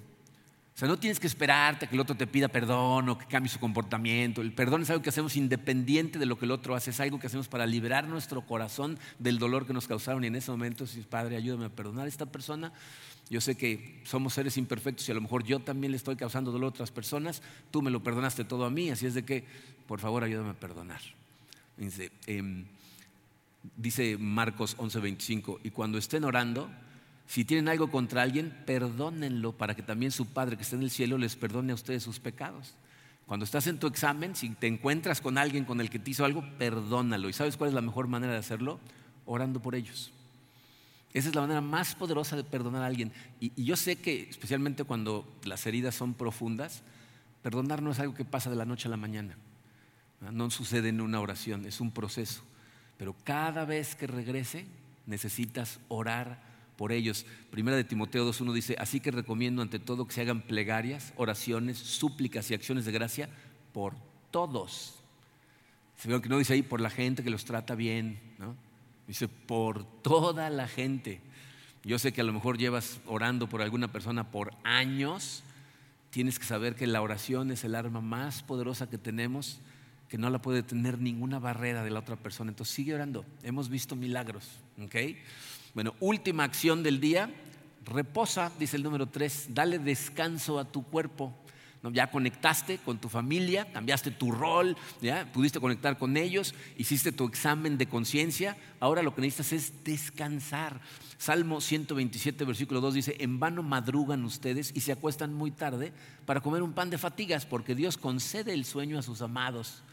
[0.77, 3.25] o sea, no tienes que esperarte a que el otro te pida perdón o que
[3.25, 4.41] cambie su comportamiento.
[4.41, 7.19] El perdón es algo que hacemos independiente de lo que el otro hace, es algo
[7.19, 10.23] que hacemos para liberar nuestro corazón del dolor que nos causaron.
[10.23, 12.71] Y en ese momento, si Padre, ayúdame a perdonar a esta persona.
[13.29, 16.51] Yo sé que somos seres imperfectos y a lo mejor yo también le estoy causando
[16.51, 17.41] dolor a otras personas.
[17.71, 19.43] Tú me lo perdonaste todo a mí, así es de que,
[19.87, 21.01] por favor, ayúdame a perdonar.
[21.77, 22.65] Dice, em,
[23.75, 26.69] dice Marcos 11:25, y cuando estén orando,
[27.27, 30.89] si tienen algo contra alguien, perdónenlo para que también su Padre que está en el
[30.89, 32.75] cielo les perdone a ustedes sus pecados.
[33.25, 36.23] Cuando estás en tu examen, si te encuentras con alguien con el que te hizo
[36.23, 37.27] algo, perdónalo.
[37.27, 38.79] ¿Y sabes cuál es la mejor manera de hacerlo?
[39.25, 40.13] Orando por ellos.
[41.13, 43.11] Esa es la manera más poderosa de perdonar a alguien.
[43.41, 46.83] Y, yo sé que, especialmente cuando las heridas son profundas,
[47.41, 49.35] perdonar no es algo que pasa de la noche a la mañana.
[50.21, 52.43] No sucede en una oración, es un proceso.
[52.97, 54.65] Pero cada vez que regrese,
[55.05, 56.41] necesitas orar
[56.77, 57.25] por ellos.
[57.51, 61.77] Primera de Timoteo 2.1 dice, así que recomiendo ante todo que se hagan plegarias, oraciones,
[61.77, 63.29] súplicas y acciones de gracia
[63.73, 63.95] por
[64.31, 64.95] todos.
[65.97, 68.55] Se ve que no dice ahí por la gente que los trata bien, ¿no?
[69.07, 71.21] Dice por toda la gente.
[71.83, 75.43] Yo sé que a lo mejor llevas orando por alguna persona por años.
[76.09, 79.59] Tienes que saber que la oración es el arma más poderosa que tenemos,
[80.09, 82.51] que no la puede tener ninguna barrera de la otra persona.
[82.51, 83.25] Entonces sigue orando.
[83.43, 84.45] Hemos visto milagros,
[84.81, 84.95] ¿ok?
[85.73, 87.29] Bueno, última acción del día,
[87.85, 91.33] reposa, dice el número tres, dale descanso a tu cuerpo.
[91.93, 97.25] Ya conectaste con tu familia, cambiaste tu rol, ya pudiste conectar con ellos, hiciste tu
[97.25, 100.81] examen de conciencia, ahora lo que necesitas es descansar.
[101.17, 105.93] Salmo 127, versículo 2 dice, en vano madrugan ustedes y se acuestan muy tarde
[106.25, 109.83] para comer un pan de fatigas, porque Dios concede el sueño a sus amados.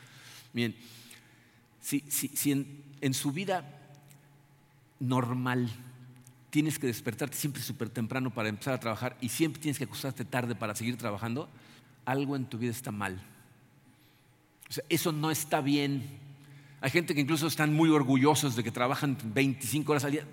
[0.54, 0.74] Bien,
[1.80, 2.02] si,
[3.02, 3.82] en su vida
[5.00, 5.70] normal.
[6.50, 10.24] Tienes que despertarte siempre súper temprano para empezar a trabajar y siempre tienes que acostarte
[10.24, 11.48] tarde para seguir trabajando.
[12.04, 13.20] Algo en tu vida está mal.
[14.68, 16.04] O sea, eso no está bien.
[16.80, 20.26] Hay gente que incluso están muy orgullosos de que trabajan 25 horas al día.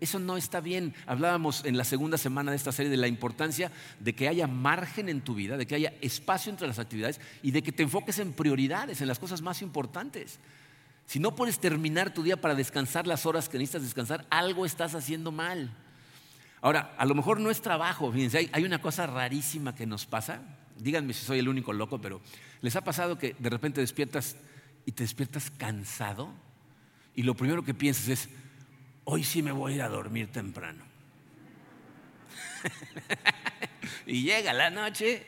[0.00, 0.94] Eso no está bien.
[1.06, 5.08] Hablábamos en la segunda semana de esta serie de la importancia de que haya margen
[5.08, 8.18] en tu vida, de que haya espacio entre las actividades y de que te enfoques
[8.18, 10.40] en prioridades, en las cosas más importantes.
[11.06, 14.94] Si no puedes terminar tu día para descansar las horas que necesitas descansar, algo estás
[14.94, 15.70] haciendo mal.
[16.60, 18.10] Ahora, a lo mejor no es trabajo.
[18.10, 20.40] Fíjense, hay, una cosa rarísima que nos pasa.
[20.78, 22.22] Díganme si soy el único loco, pero
[22.62, 24.36] ¿les ha pasado que de repente despiertas
[24.86, 26.32] y te despiertas cansado?
[27.14, 28.28] Y lo primero que piensas es,
[29.04, 30.84] hoy sí me voy a ir a dormir temprano.
[34.06, 35.26] y llega la noche,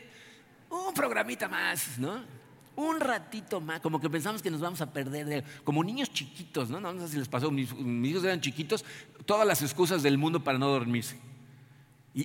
[0.70, 2.36] un programita más, ¿no?
[2.76, 6.78] un ratito más, como que pensamos que nos vamos a perder, como niños chiquitos, ¿no?
[6.78, 8.84] No sé si les pasó, mis, hijos eran chiquitos,
[9.24, 11.18] todas las excusas del mundo para no dormirse.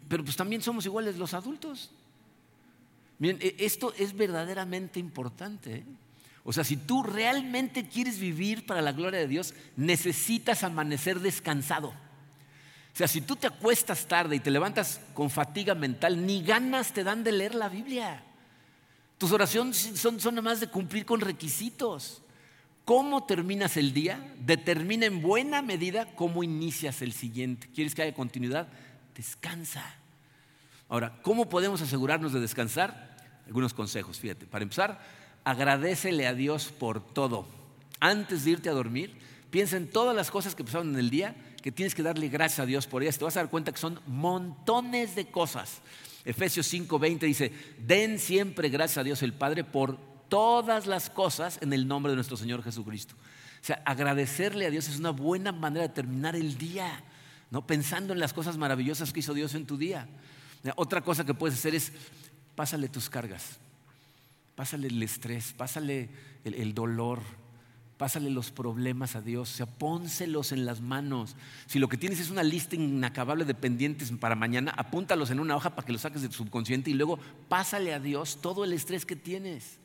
[0.07, 1.91] pero pues también somos iguales los adultos.
[3.17, 5.75] Miren, e, esto es verdaderamente importante.
[5.75, 5.85] ¿eh?
[6.43, 11.89] O sea, si tú realmente quieres vivir para la gloria de Dios, necesitas amanecer descansado.
[11.89, 16.93] O sea, si tú te acuestas tarde y te levantas con fatiga mental, ni ganas
[16.93, 18.23] te dan de leer la Biblia.
[19.17, 22.23] Tus oraciones son, son nada más de cumplir con requisitos.
[22.83, 27.69] cómo terminas el día determina en buena medida cómo inicias el siguiente.
[27.73, 28.67] ¿Quieres que haya continuidad?
[29.15, 29.85] Descansa.
[30.89, 33.15] Ahora, ¿cómo podemos asegurarnos de descansar?
[33.45, 34.47] Algunos consejos, fíjate.
[34.47, 34.99] Para empezar,
[35.43, 37.45] agradecele a Dios por todo.
[37.99, 39.17] Antes de irte a dormir,
[39.49, 42.59] piensa en todas las cosas que pasaron en el día que tienes que darle gracias
[42.59, 43.17] a Dios por ellas.
[43.17, 45.81] Te vas a dar cuenta que son montones de cosas.
[46.25, 51.73] Efesios 5:20 dice, den siempre gracias a Dios el Padre por todas las cosas en
[51.73, 53.15] el nombre de nuestro Señor Jesucristo.
[53.61, 57.03] O sea, agradecerle a Dios es una buena manera de terminar el día,
[57.51, 57.67] ¿no?
[57.67, 60.07] pensando en las cosas maravillosas que hizo Dios en tu día.
[60.75, 61.91] Otra cosa que puedes hacer es,
[62.55, 63.59] pásale tus cargas,
[64.55, 66.09] pásale el estrés, pásale
[66.43, 67.21] el dolor,
[68.01, 71.35] Pásale los problemas a Dios, o sea, pónselos en las manos.
[71.67, 75.55] Si lo que tienes es una lista inacabable de pendientes para mañana, apúntalos en una
[75.55, 78.73] hoja para que los saques de tu subconsciente y luego pásale a Dios todo el
[78.73, 79.77] estrés que tienes.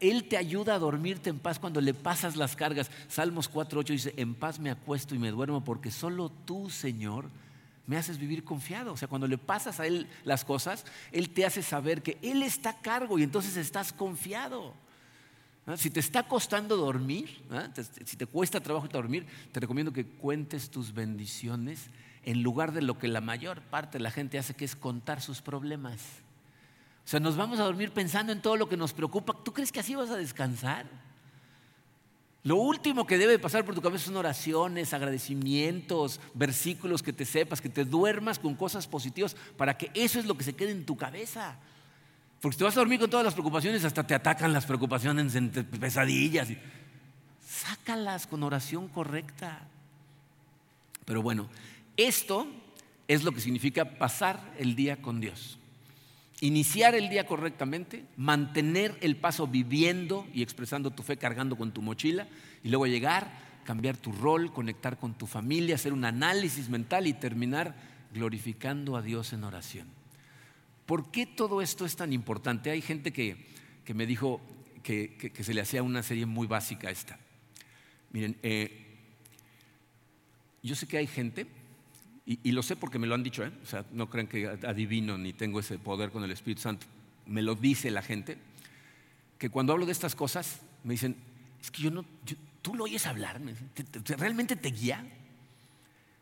[0.00, 2.90] Él te ayuda a dormirte en paz cuando le pasas las cargas.
[3.06, 7.30] Salmos 4.8 dice, en paz me acuesto y me duermo porque solo tú, Señor,
[7.86, 8.92] me haces vivir confiado.
[8.92, 12.42] O sea, cuando le pasas a Él las cosas, Él te hace saber que Él
[12.42, 14.74] está a cargo y entonces estás confiado.
[15.76, 17.40] Si te está costando dormir,
[18.04, 21.88] si te cuesta trabajo dormir, te recomiendo que cuentes tus bendiciones
[22.24, 25.20] en lugar de lo que la mayor parte de la gente hace, que es contar
[25.20, 26.00] sus problemas.
[27.04, 29.36] O sea, nos vamos a dormir pensando en todo lo que nos preocupa.
[29.44, 30.86] ¿Tú crees que así vas a descansar?
[32.44, 37.60] Lo último que debe pasar por tu cabeza son oraciones, agradecimientos, versículos que te sepas,
[37.60, 40.84] que te duermas con cosas positivas, para que eso es lo que se quede en
[40.84, 41.56] tu cabeza.
[42.40, 45.36] Porque si te vas a dormir con todas las preocupaciones, hasta te atacan las preocupaciones
[45.36, 46.48] en pesadillas.
[47.46, 49.60] Sácalas con oración correcta.
[51.04, 51.48] Pero bueno,
[51.96, 52.48] esto
[53.06, 55.58] es lo que significa pasar el día con Dios.
[56.42, 61.82] Iniciar el día correctamente, mantener el paso viviendo y expresando tu fe cargando con tu
[61.82, 62.26] mochila
[62.64, 63.30] y luego llegar,
[63.64, 67.76] cambiar tu rol, conectar con tu familia, hacer un análisis mental y terminar
[68.12, 69.86] glorificando a Dios en oración.
[70.84, 72.72] ¿Por qué todo esto es tan importante?
[72.72, 73.46] Hay gente que,
[73.94, 74.40] me dijo
[74.82, 77.20] que, se le hacía una serie muy básica esta.
[78.10, 78.98] Miren, eh,
[80.60, 81.46] yo sé que hay gente,
[82.24, 83.52] y, lo sé porque me lo han dicho, ¿eh?
[83.62, 86.86] o sea, no crean que adivino ni tengo ese poder con el Espíritu Santo,
[87.26, 88.38] me lo dice la gente,
[89.38, 91.16] que cuando hablo de estas cosas me dicen,
[91.60, 92.04] es que yo no,
[92.62, 93.40] tú lo oyes hablar,
[94.18, 95.04] ¿realmente te guía?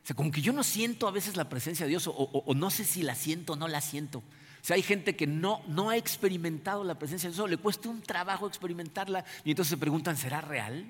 [0.02, 2.70] O sea, como que yo no siento a veces la presencia de Dios, o no
[2.70, 4.22] sé si la siento o no la siento.
[4.62, 7.88] O sea, hay gente que no, no ha experimentado la presencia de Dios, le cuesta
[7.88, 10.84] un trabajo experimentarla y entonces se preguntan, ¿será real?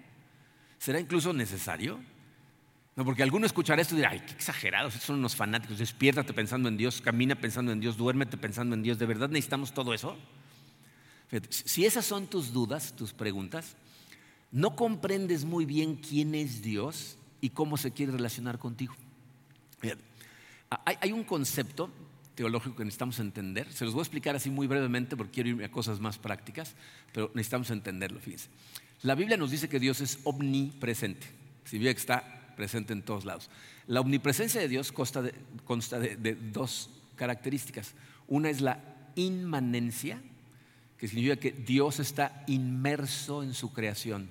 [0.79, 2.01] ¿Será incluso necesario?
[2.97, 6.69] No, porque alguno escuchará esto y dirá, ay, qué exagerados, son unos fanáticos, despiértate pensando
[6.69, 10.17] en Dios, camina pensando en Dios, duérmete pensando en Dios, ¿de verdad necesitamos todo eso?
[11.49, 13.77] si esas son tus dudas, tus preguntas,
[14.51, 18.97] no comprendes muy bien quién es Dios y cómo se quiere relacionar contigo.
[20.85, 21.89] hay un concepto
[22.41, 23.71] teológico que necesitamos entender.
[23.71, 26.75] Se los voy a explicar así muy brevemente porque quiero irme a cosas más prácticas,
[27.13, 28.49] pero necesitamos entenderlo, fíjense.
[29.03, 31.27] La Biblia nos dice que Dios es omnipresente,
[31.65, 33.51] significa que está presente en todos lados.
[33.87, 37.95] La omnipresencia de Dios consta de, dos características.
[38.29, 38.81] Una es la
[39.17, 40.21] inmanencia,
[40.97, 44.29] que significa que Dios está inmerso en su creación.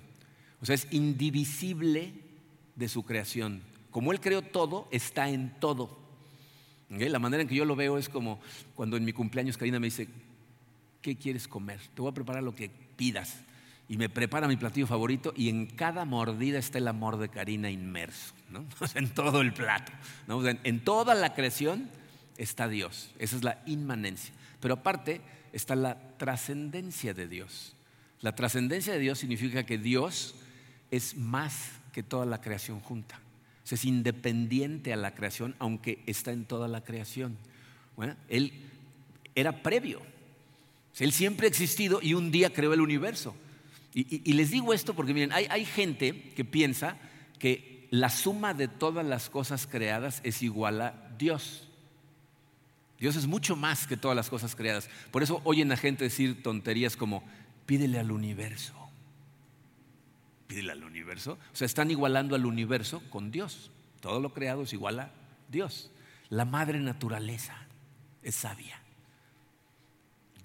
[0.62, 2.14] O sea, es indivisible
[2.76, 3.62] de su creación.
[3.92, 5.98] Como Él creó todo, está en todo.
[6.90, 8.40] La manera en que yo lo veo es como
[8.76, 10.08] cuando en mi cumpleaños Karina me dice,
[11.02, 11.80] ¿qué quieres comer?
[11.94, 13.44] Te voy a preparar lo que pidas.
[13.90, 17.70] Y me prepara mi platillo favorito y en cada mordida está el amor de Karina
[17.70, 18.66] inmerso, ¿no?
[18.96, 19.92] en todo el plato.
[20.64, 21.90] en toda la creación
[22.38, 23.12] está Dios.
[23.20, 24.34] Esa es la inmanencia.
[24.62, 25.22] Pero aparte
[25.52, 27.76] está la trascendencia de Dios.
[28.22, 30.36] La trascendencia de Dios significa que Dios
[30.92, 33.20] es más que toda la creación junta
[33.76, 37.38] es independiente a la creación, aunque está en toda la creación.
[38.28, 38.54] él
[39.36, 40.02] era previo.
[41.00, 43.36] él siempre ha existido y un día creó el universo.
[43.94, 46.98] Y, les digo esto porque miren, hay, hay gente que piensa
[47.40, 51.68] que la suma de todas las cosas creadas es igual a Dios.
[53.00, 54.90] Dios es mucho más que todas las cosas creadas.
[55.10, 57.24] Por eso oyen a gente decir tonterías como,
[57.66, 58.80] pídele al universo
[60.50, 61.38] pídele al universo.
[61.54, 63.70] O sea, están igualando al universo con Dios.
[64.02, 65.12] Todo lo creado es igual a
[65.48, 65.92] Dios.
[66.30, 67.56] La madre naturaleza
[68.24, 68.79] es sabia.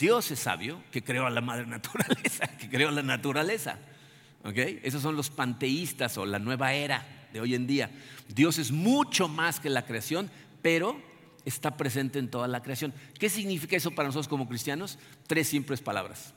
[0.04, 3.78] Dios es sabio que creó a la madre naturaleza, que creó la naturaleza.
[4.44, 7.90] Esos son los panteístas o la nueva era de hoy en día.
[8.28, 10.30] Dios es mucho más que la creación,
[10.60, 11.00] pero
[11.46, 12.92] está presente en toda la creación.
[13.18, 14.98] ¿Qué significa eso para nosotros como cristianos?
[15.26, 16.34] Tres simples palabras.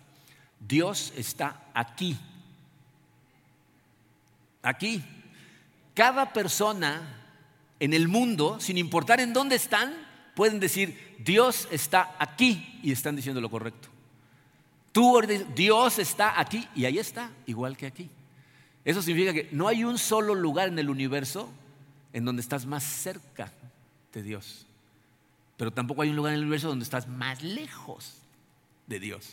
[0.66, 2.18] Dios está aquí
[4.62, 5.04] Aquí.
[5.94, 7.02] Cada persona
[7.82, 10.07] en el mundo, sin importar en dónde están,
[10.38, 13.88] pueden decir, Dios está aquí y están diciendo lo correcto.
[14.92, 15.20] Tú,
[15.56, 18.08] Dios está aquí y ahí está, igual que aquí.
[18.86, 21.50] Eso significa que no hay un solo lugar en el universo
[22.14, 23.52] en donde estás más cerca
[24.14, 24.68] de Dios.
[25.58, 28.14] Pero tampoco hay un lugar en el universo donde estás más lejos
[28.86, 29.26] de Dios.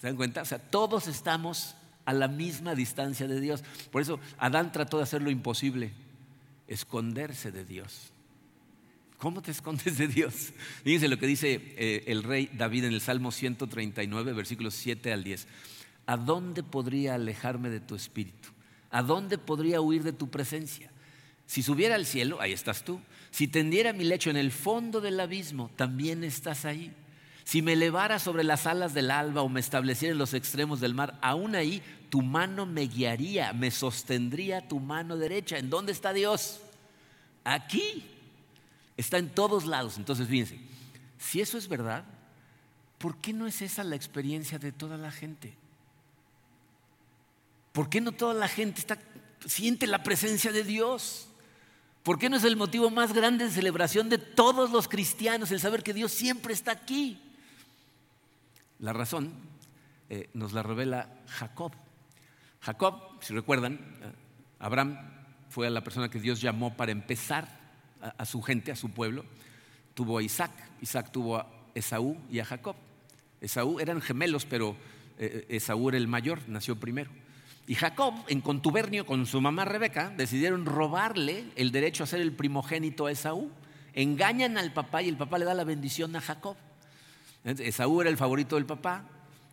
[0.00, 0.42] ¿Se dan cuenta?
[0.42, 3.62] O sea, todos estamos a la misma distancia de Dios.
[3.92, 5.92] Por eso Adán trató de hacer lo imposible,
[6.66, 8.10] esconderse de Dios.
[9.20, 10.54] ¿Cómo te escondes de Dios?
[10.82, 15.22] Fíjense lo que dice eh, el rey David en el Salmo 139, versículos 7 al
[15.22, 15.46] 10.
[16.06, 18.48] ¿A dónde podría alejarme de tu espíritu?
[18.90, 20.90] ¿A dónde podría huir de tu presencia?
[21.44, 22.98] Si subiera al cielo, ahí estás tú.
[23.30, 26.90] Si tendiera mi lecho en el fondo del abismo, también estás ahí.
[27.44, 30.94] Si me elevara sobre las alas del alba o me estableciera en los extremos del
[30.94, 35.58] mar, aún ahí tu mano me guiaría, me sostendría tu mano derecha.
[35.58, 36.62] ¿En dónde está Dios?
[37.44, 38.09] Aquí.
[39.00, 39.96] Está en todos lados.
[39.96, 40.60] Entonces, fíjense,
[41.18, 42.04] si eso es verdad,
[42.98, 45.54] ¿por qué no es esa la experiencia de toda la gente?
[47.72, 48.82] ¿Por qué no toda la gente
[49.46, 51.28] siente la presencia de Dios?
[52.02, 55.60] ¿Por qué no es el motivo más grande de celebración de todos los cristianos el
[55.60, 57.22] saber que Dios siempre está aquí?
[58.80, 59.32] La razón
[60.10, 61.72] eh, nos la revela Jacob.
[62.60, 64.12] Jacob, si recuerdan, eh,
[64.58, 64.98] Abraham
[65.48, 67.59] fue la persona que Dios llamó para empezar
[68.00, 69.24] a, su gente, a su pueblo,
[69.94, 72.76] tuvo a Isaac, Isaac tuvo a Esaú y a Jacob.
[73.40, 74.76] Esaú eran gemelos, pero
[75.18, 77.10] eh, Esaú era el mayor, nació primero.
[77.66, 82.32] Y Jacob, en contubernio con su mamá Rebeca, decidieron robarle el derecho a ser el
[82.32, 83.50] primogénito a Esaú.
[83.94, 86.56] Engañan al papá y el papá le da la bendición a Jacob.
[87.44, 89.04] Esaú era el favorito del papá,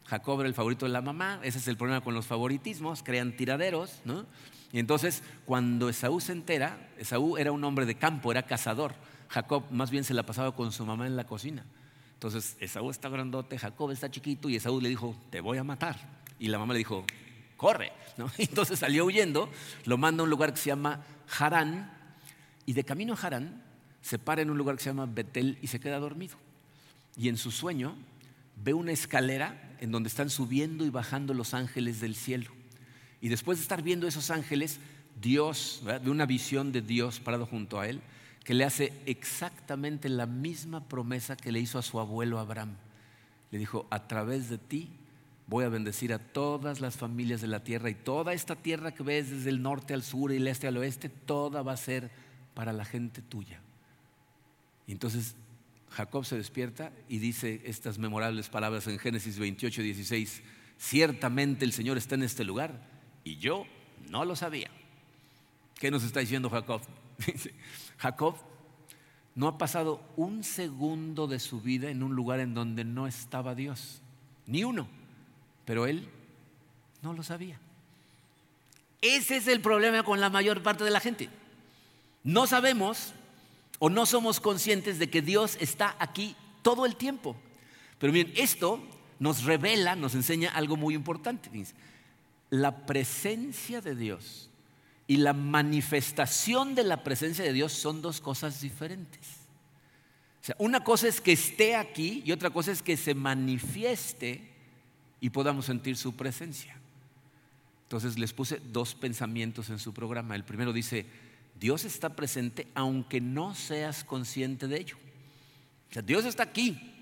[0.06, 1.40] Jacob era el favorito de la mamá.
[1.44, 4.26] Ese es el problema con los favoritismos, crean tiraderos, ¿no?
[4.72, 8.96] Y entonces, cuando Esaú se entera, Esaú era un hombre de campo, era cazador.
[9.30, 11.66] Jacob más bien se la pasaba con su mamá en la cocina.
[12.14, 15.96] Entonces, Esaú está grandote, Jacob está chiquito y Esaú le dijo, te voy a matar.
[16.40, 17.06] Y la mamá le dijo,
[17.56, 17.92] corre.
[18.38, 19.50] Entonces salió huyendo,
[19.86, 21.04] lo manda a un lugar que se llama
[21.38, 21.92] Harán
[22.66, 23.64] y de camino a Harán
[24.02, 26.38] se para en un lugar que se llama Betel y se queda dormido.
[27.18, 27.96] Y en su sueño
[28.56, 32.52] ve una escalera en donde están subiendo y bajando los ángeles del cielo.
[33.22, 34.80] Y después de estar viendo esos ángeles,
[35.20, 38.02] Dios, de una visión de Dios parado junto a él,
[38.44, 42.76] que le hace exactamente la misma promesa que le hizo a su abuelo Abraham.
[43.52, 44.90] Le dijo, a través de ti
[45.48, 49.04] voy a bendecir a todas las familias de la tierra y toda esta tierra que
[49.04, 52.12] ves desde el norte al sur y el este al oeste, toda va a ser
[52.54, 53.62] para la gente tuya.
[54.86, 55.36] Y entonces
[55.90, 60.42] Jacob se despierta y dice estas memorables palabras en Génesis 28, 16,
[60.78, 62.97] ciertamente el Señor está en este lugar
[63.28, 63.66] y yo
[64.10, 64.70] no lo sabía.
[65.76, 66.82] ¿Qué nos está diciendo Jacob?
[67.98, 68.36] Jacob
[69.36, 73.54] no ha pasado un segundo de su vida en un lugar en donde no estaba
[73.54, 74.02] Dios,
[74.46, 74.88] ni uno,
[75.66, 76.08] pero él
[77.02, 77.60] no lo sabía.
[79.02, 81.30] Ese es el problema con la mayor parte de la gente.
[82.24, 83.14] No sabemos
[83.80, 87.36] o no somos conscientes de que Dios está aquí todo el tiempo.
[88.00, 88.82] Pero bien, esto
[89.20, 91.50] nos revela, nos enseña algo muy importante
[92.50, 94.50] la presencia de Dios
[95.08, 99.48] y la manifestación de la presencia de Dios son dos cosas diferentes.
[100.42, 104.50] O sea, una cosa es que esté aquí y otra cosa es que se manifieste
[105.20, 106.78] y podamos sentir su presencia.
[107.84, 110.36] Entonces les puse dos pensamientos en su programa.
[110.36, 111.06] El primero dice,
[111.60, 114.98] Dios está presente aunque no seas consciente de ello.
[115.90, 116.94] O sea, Dios está aquí.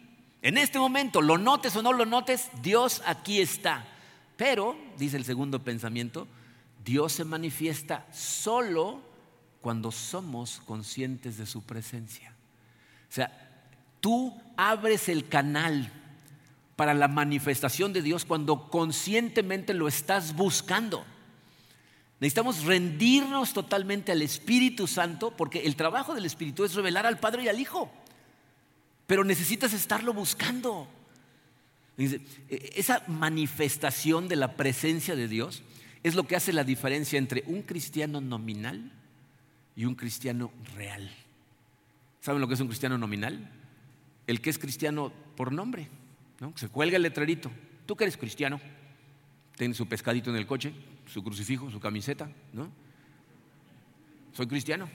[0.42, 3.95] En este momento, lo notes o no lo notes, Dios aquí está.
[4.38, 6.28] Pero, dice el segundo pensamiento,
[6.84, 9.02] Dios se manifiesta solo
[9.62, 12.34] cuando somos conscientes de su presencia.
[13.10, 13.32] O sea,
[14.02, 15.92] tú abres el canal
[16.76, 21.06] para la manifestación de Dios cuando conscientemente lo estás buscando.
[22.20, 27.44] Necesitamos rendirnos totalmente al Espíritu Santo porque el trabajo del Espíritu es revelar al Padre
[27.44, 27.92] y al Hijo.
[29.08, 30.88] Pero necesitas estarlo buscando.
[31.98, 32.22] E,
[32.76, 35.64] esa manifestación de la presencia de Dios
[36.04, 38.92] es lo que hace la diferencia entre un cristiano nominal
[39.76, 41.10] y un cristiano real.
[42.22, 43.50] ¿Saben lo que es un cristiano nominal?
[44.28, 45.88] El que es cristiano por nombre.
[46.56, 47.52] Se cuelga el letrerito.
[47.86, 48.60] Tú que eres cristiano,
[49.56, 50.74] tiene su pescadito en el coche,
[51.06, 52.70] su crucifijo, su camiseta, ¿no?
[54.34, 54.90] Soy cristiano.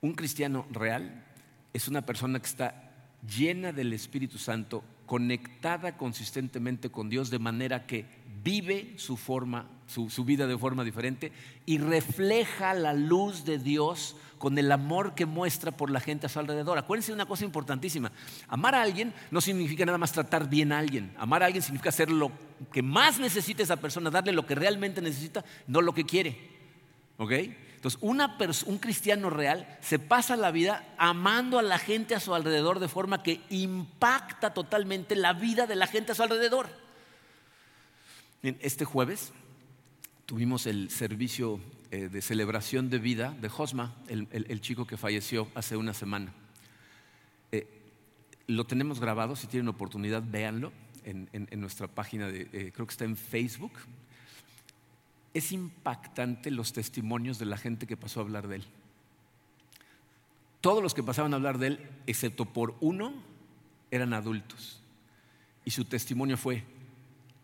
[0.00, 1.24] Un cristiano real
[1.72, 2.92] es una persona que está
[3.26, 4.82] llena del Espíritu Santo,
[5.12, 8.06] conectada consistentemente con Dios, de manera que
[8.42, 11.32] vive su forma, su, su vida de forma diferente
[11.66, 16.28] y refleja la luz de Dios con el amor que muestra por la gente a
[16.30, 16.78] su alrededor.
[16.78, 18.10] Acuérdense de una cosa importantísima.
[18.48, 21.12] Amar a alguien no significa nada más tratar bien a alguien.
[21.18, 22.32] Amar a alguien significa hacer lo
[22.72, 26.38] que más necesita esa persona, darle lo que realmente necesita, no lo que quiere.
[27.18, 27.32] ¿Ok?
[27.82, 32.78] Entonces, un cristiano real se pasa la vida amando a la gente a su alrededor
[32.78, 36.68] de forma que impacta totalmente la vida de la gente a su alrededor.
[38.40, 39.32] Este jueves
[40.26, 41.58] tuvimos el servicio
[41.90, 46.32] eh, de celebración de vida de Josma, el, chico que falleció hace una semana.
[47.50, 47.66] Eh,
[48.46, 50.72] lo tenemos grabado, si tienen oportunidad, véanlo
[51.02, 53.72] en, nuestra página, de, eh, creo que está en Facebook.
[55.34, 58.64] Es impactante los testimonios de la gente que pasó a hablar de él.
[60.60, 63.12] Todos los que pasaban a hablar de él, excepto por uno,
[63.90, 64.80] eran adultos.
[65.64, 66.64] Y su testimonio fue,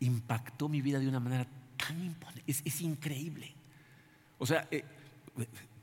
[0.00, 3.54] impactó mi vida de una manera tan imponente, es increíble.
[4.38, 4.84] O sea, eh,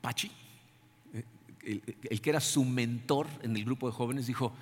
[0.01, 0.31] Pachi,
[1.13, 4.53] eh, el, que era su mentor en el grupo de jóvenes, dijo,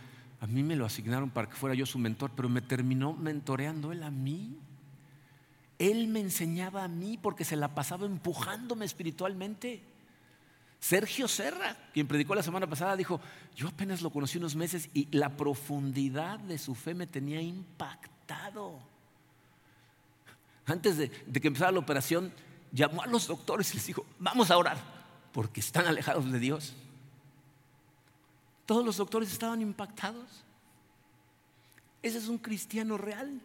[0.42, 3.92] a mí me lo asignaron para que fuera yo su mentor, pero me terminó mentoreando
[3.92, 4.58] él a mí.
[5.80, 9.84] Él me enseñaba a mí porque se la pasaba empujándome espiritualmente.
[10.80, 13.22] Sergio Serra, quien predicó la semana pasada, dijo,
[13.56, 18.80] yo apenas lo conocí unos meses y la profundidad de su fe me tenía impactado.
[20.66, 22.34] Antes de que empezara la operación,
[22.74, 24.78] llamó a los doctores y les dijo, vamos a orar,
[25.32, 26.74] porque están alejados de Dios.
[28.66, 30.44] Todos los doctores estaban impactados.
[32.02, 33.42] Ese es un cristiano real,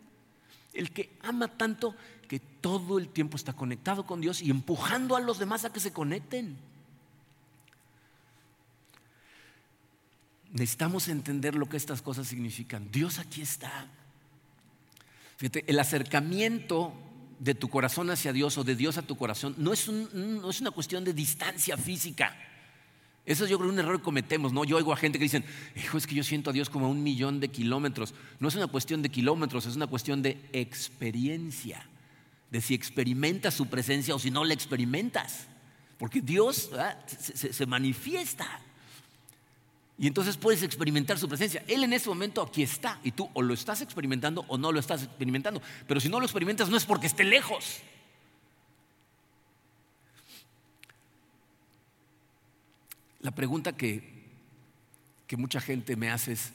[0.73, 1.95] el que ama tanto
[2.29, 5.81] que todo el tiempo está conectado con Dios y empujando a los demás a que
[5.81, 6.57] se conecten.
[10.53, 12.91] Necesitamos entender lo que estas cosas significan.
[12.91, 13.87] Dios aquí está.
[15.37, 16.93] Fíjate, el acercamiento
[17.39, 20.61] de tu corazón hacia Dios o de Dios a tu corazón no es, no es
[20.61, 22.37] una cuestión de distancia física.
[23.25, 24.65] Eso yo creo un error que cometemos, ¿no?
[24.65, 25.45] Yo oigo a gente que dicen,
[25.77, 28.15] hijo, es que yo siento a Dios como a un millón de kilómetros.
[28.41, 31.87] No es una cuestión de kilómetros, es una cuestión de experiencia.
[32.51, 35.47] De si experimentas su presencia o si no la experimentas.
[35.99, 36.71] Porque Dios
[37.35, 38.61] se manifiesta.
[39.99, 41.65] Y entonces puedes experimentar su presencia.
[41.67, 44.79] Él en ese momento aquí está y tú o lo estás experimentando o no lo
[44.79, 45.61] estás experimentando.
[45.89, 47.81] Pero si no lo experimentas no es porque esté lejos.
[53.21, 54.29] La pregunta que,
[55.27, 56.53] que mucha gente me hace es,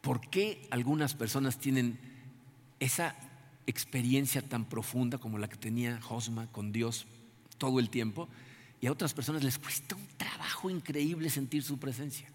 [0.00, 1.98] ¿por qué algunas personas tienen
[2.80, 3.14] esa
[3.68, 7.06] experiencia tan profunda como la que tenía Josma con Dios
[7.58, 8.28] todo el tiempo?
[8.80, 12.28] y a otras personas les cuesta un trabajo increíble sentir su presencia.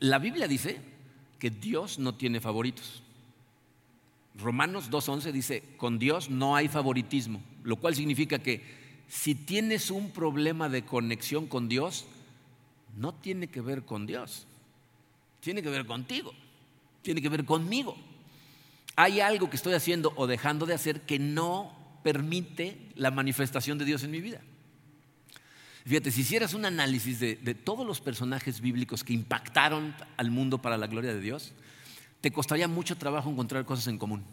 [0.00, 0.80] La Biblia dice
[1.38, 3.02] que Dios no tiene favoritos.
[4.38, 8.62] Romanos 2.11 dice, con Dios no hay favoritismo, lo cual significa que
[9.08, 12.06] si tienes un problema de conexión con Dios,
[12.96, 14.46] no tiene que ver con Dios,
[15.40, 16.32] tiene que ver contigo,
[17.02, 17.96] tiene que ver conmigo.
[18.96, 23.84] Hay algo que estoy haciendo o dejando de hacer que no permite la manifestación de
[23.84, 24.40] Dios en mi vida.
[25.86, 30.76] Fíjate, si hicieras un análisis de, todos los personajes bíblicos que impactaron al mundo para
[30.76, 31.52] la gloria de Dios,
[32.20, 34.24] te costaría mucho trabajo encontrar cosas en común.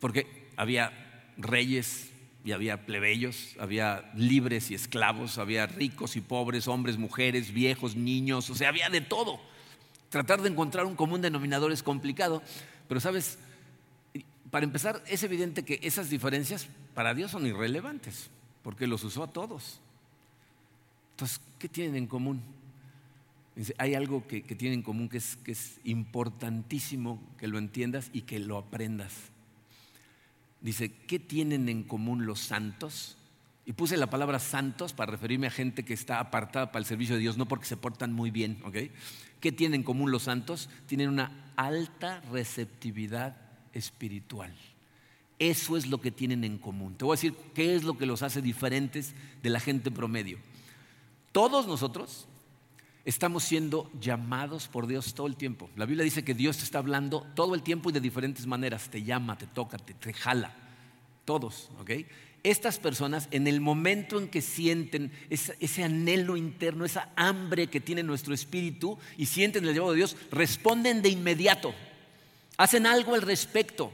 [0.00, 0.92] Porque había
[1.36, 2.10] reyes
[2.44, 8.50] y había plebeyos, había libres y esclavos, había ricos y pobres, hombres, mujeres, viejos, niños,
[8.50, 9.40] o sea, había de todo.
[10.08, 12.42] Tratar de encontrar un común denominador es complicado,
[12.92, 13.38] pero sabes,
[14.50, 18.28] para empezar, es evidente que esas diferencias para Dios son irrelevantes,
[18.62, 19.80] porque los usó a todos.
[21.12, 22.42] Entonces, ¿qué tienen en común?
[23.78, 28.20] Hay algo que, tienen en común que es, que es importantísimo que lo entiendas y
[28.20, 29.14] que lo aprendas.
[30.60, 33.16] Dice, ¿qué tienen en común los santos?
[33.64, 37.14] Y puse la palabra santos para referirme a gente que está apartada para el servicio
[37.14, 38.76] de Dios, no porque se portan muy bien, ¿ok?
[39.42, 40.70] ¿Qué tienen en común los santos?
[40.86, 43.36] Tienen una alta receptividad
[43.72, 44.54] espiritual.
[45.36, 46.94] Eso es lo que tienen en común.
[46.94, 50.38] Te voy a decir qué es lo que los hace diferentes de la gente promedio.
[51.32, 52.28] Todos nosotros
[53.04, 55.68] estamos siendo llamados por Dios todo el tiempo.
[55.74, 58.90] La Biblia dice que Dios te está hablando todo el tiempo y de diferentes maneras.
[58.90, 60.54] Te llama, te toca, te, jala.
[61.24, 61.90] Todos, ¿ok?
[62.44, 68.02] Estas personas, en el momento en que sienten ese, anhelo interno, esa hambre que tiene
[68.02, 71.72] nuestro espíritu y sienten el llamado de Dios, responden de inmediato.
[72.56, 73.92] Hacen algo al respecto.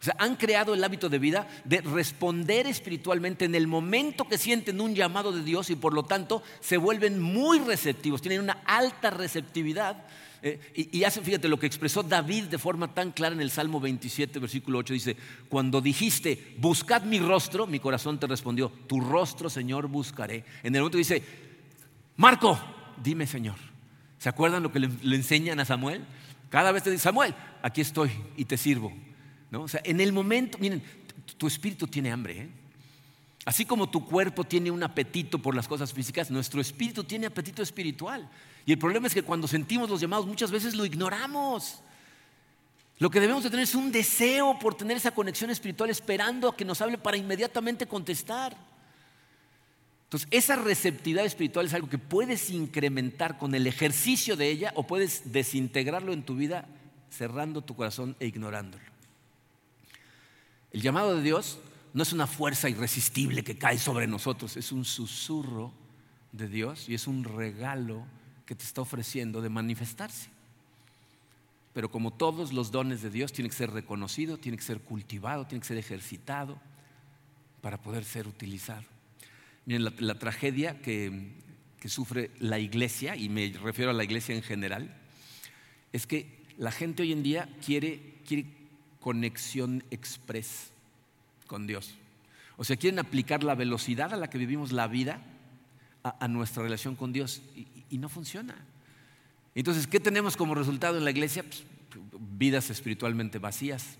[0.00, 4.38] O sea, han creado el hábito de vida de responder espiritualmente en el momento que
[4.38, 8.58] sienten un llamado de Dios y por lo tanto se vuelven muy receptivos, tienen una
[8.66, 10.04] alta receptividad.
[10.42, 13.80] Eh, y, hacen, fíjate, lo que expresó David de forma tan clara en el Salmo
[13.80, 15.16] 27, versículo 8, dice,
[15.48, 20.44] cuando dijiste, buscad mi rostro, mi corazón te respondió, tu rostro, Señor, buscaré.
[20.62, 21.22] En el momento dice,
[22.16, 22.58] Marco,
[23.02, 23.56] dime, Señor.
[24.18, 26.04] ¿Se acuerdan lo que le, le enseñan a Samuel?
[26.50, 28.92] Cada vez te dice, Samuel, aquí estoy y te sirvo.
[29.52, 30.82] O sea, en el momento, miren,
[31.36, 32.38] tu espíritu tiene hambre.
[32.42, 32.48] ¿eh?
[33.44, 37.62] Así como tu cuerpo tiene un apetito por las cosas físicas, nuestro espíritu tiene apetito
[37.62, 38.28] espiritual.
[38.66, 41.80] Y el problema es que cuando sentimos los llamados muchas veces lo ignoramos.
[42.98, 46.56] Lo que debemos de tener es un deseo por tener esa conexión espiritual esperando a
[46.56, 48.56] que nos hable para inmediatamente contestar.
[50.04, 54.86] Entonces, esa receptividad espiritual es algo que puedes incrementar con el ejercicio de ella o
[54.86, 56.66] puedes desintegrarlo en tu vida
[57.10, 58.95] cerrando tu corazón e ignorándolo.
[60.76, 61.58] El llamado de Dios
[61.94, 65.72] no es una fuerza irresistible que cae sobre nosotros, es un susurro
[66.32, 68.04] de Dios y es un regalo
[68.44, 70.28] que te está ofreciendo de manifestarse.
[71.72, 75.46] Pero como todos los dones de Dios, tiene que ser reconocido, tiene que ser cultivado,
[75.46, 76.60] tiene que ser ejercitado
[77.62, 78.84] para poder ser utilizado.
[79.64, 81.32] Miren, la, tragedia que,
[81.80, 84.94] que sufre la iglesia, y me refiero a la iglesia en general,
[85.94, 88.20] es que la gente hoy en día quiere
[89.06, 90.72] conexión express
[91.46, 91.94] con Dios.
[92.56, 95.22] O sea, quieren aplicar la velocidad a la que vivimos la vida
[96.02, 98.56] a, nuestra relación con Dios y, y, no funciona.
[99.54, 101.44] Entonces, ¿qué tenemos como resultado en la iglesia?
[101.44, 101.62] Pues,
[102.36, 103.96] vidas espiritualmente vacías.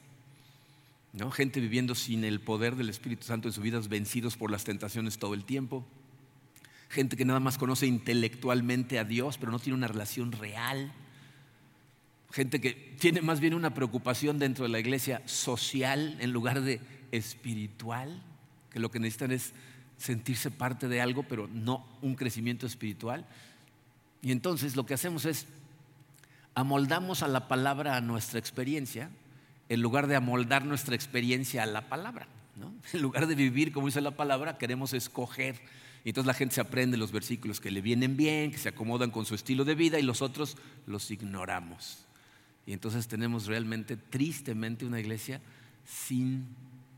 [1.12, 1.30] ¿no?
[1.30, 5.18] Gente viviendo sin el poder del Espíritu Santo en sus vidas, vencidos por las tentaciones
[5.18, 5.86] todo el tiempo.
[6.88, 10.92] Gente que nada más conoce intelectualmente a Dios, pero no tiene una relación real
[12.36, 16.82] gente que tiene más bien una preocupación dentro de la iglesia social en lugar de
[17.10, 18.22] espiritual,
[18.70, 19.54] que lo que necesitan es
[19.96, 23.24] sentirse parte de algo, pero no un crecimiento espiritual.
[24.20, 25.46] Y entonces lo que hacemos es
[26.54, 29.08] amoldamos a la palabra a nuestra experiencia,
[29.70, 32.28] en lugar de amoldar nuestra experiencia a la palabra.
[32.54, 32.74] ¿no?
[32.92, 35.58] En lugar de vivir como dice la palabra, queremos escoger.
[36.04, 39.10] Y entonces la gente se aprende los versículos que le vienen bien, que se acomodan
[39.10, 42.05] con su estilo de vida y los otros los ignoramos.
[42.66, 45.40] Y entonces tenemos realmente, tristemente, una iglesia
[45.86, 46.46] sin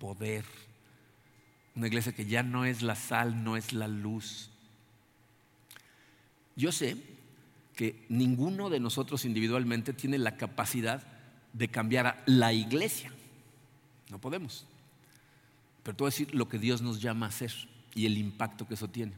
[0.00, 0.44] poder.
[1.76, 4.50] Una iglesia que ya no es la sal, no es la luz.
[6.56, 6.96] Yo sé
[7.76, 11.06] que ninguno de nosotros individualmente tiene la capacidad
[11.52, 13.12] de cambiar a la iglesia.
[14.10, 14.66] No podemos.
[15.82, 17.52] Pero te voy a decir lo que Dios nos llama a hacer
[17.94, 19.12] y el impacto que eso tiene.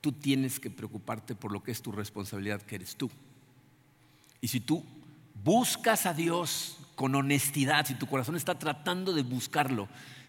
[0.00, 3.10] Tú tienes que preocuparte por lo que es tu responsabilidad, que eres tú.
[4.40, 4.82] Y si tú
[5.44, 9.88] buscas a Dios con honestidad, si tu corazón está tratando de buscarlo,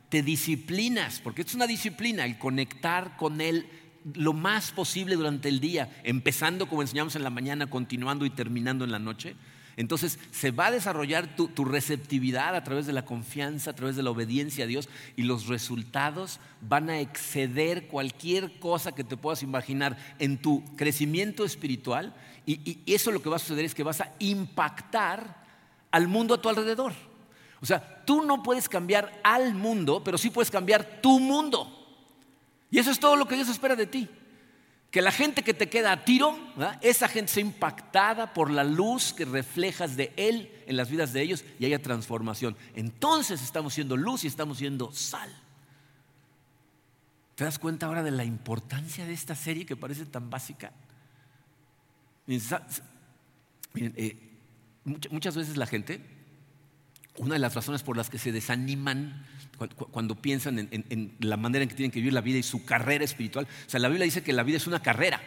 [0.10, 3.68] te disciplinas, porque es una disciplina el conectar con Él
[4.14, 8.84] lo más posible durante el día, empezando como enseñamos en la mañana, continuando y terminando
[8.84, 9.36] en la noche.
[9.78, 14.04] Entonces se va a desarrollar tu, receptividad a través de la confianza, a través de
[14.04, 19.44] la obediencia a Dios y los resultados van a exceder cualquier cosa que te puedas
[19.44, 22.14] imaginar en tu crecimiento espiritual
[22.46, 25.46] y, eso lo que va a suceder es que vas a impactar
[25.92, 26.94] al mundo a tu alrededor.
[27.62, 31.78] O sea, tú no puedes cambiar al mundo, pero sí puedes cambiar tu mundo.
[32.72, 34.10] Y eso es todo lo que Dios espera de ti.
[34.90, 36.38] Que la gente que te queda a tiro,
[36.82, 41.22] esa gente sea impactada por la luz que reflejas de Él en las vidas de
[41.22, 42.58] ellos y haya transformación.
[42.76, 45.30] Entonces estamos siendo luz y estamos siendo sal.
[47.36, 50.72] ¿Te das cuenta ahora de la importancia de esta serie que parece tan básica?
[53.76, 54.18] Eh,
[54.84, 56.02] muchas veces la gente,
[57.18, 59.26] una de las razones por las que se desaniman
[59.92, 62.44] cuando piensan en, en, en, la manera en que tienen que vivir la vida y
[62.44, 65.22] su carrera espiritual, o sea, la Biblia dice que la vida es una carrera.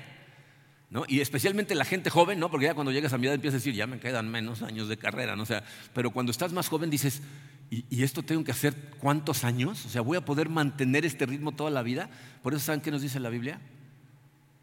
[0.90, 1.04] ¿No?
[1.08, 2.50] Y especialmente la gente joven, ¿no?
[2.52, 4.88] porque ya cuando llegas a mi edad empiezas a decir, ya me quedan menos años
[4.88, 5.42] de carrera, ¿no?
[5.42, 7.20] o sea, pero cuando estás más joven dices,
[7.68, 9.84] ¿y, ¿y, esto tengo que hacer cuántos años?
[9.86, 12.10] O sea, ¿voy a poder mantener este ritmo toda la vida?
[12.44, 13.60] Por eso, ¿saben qué nos dice la Biblia?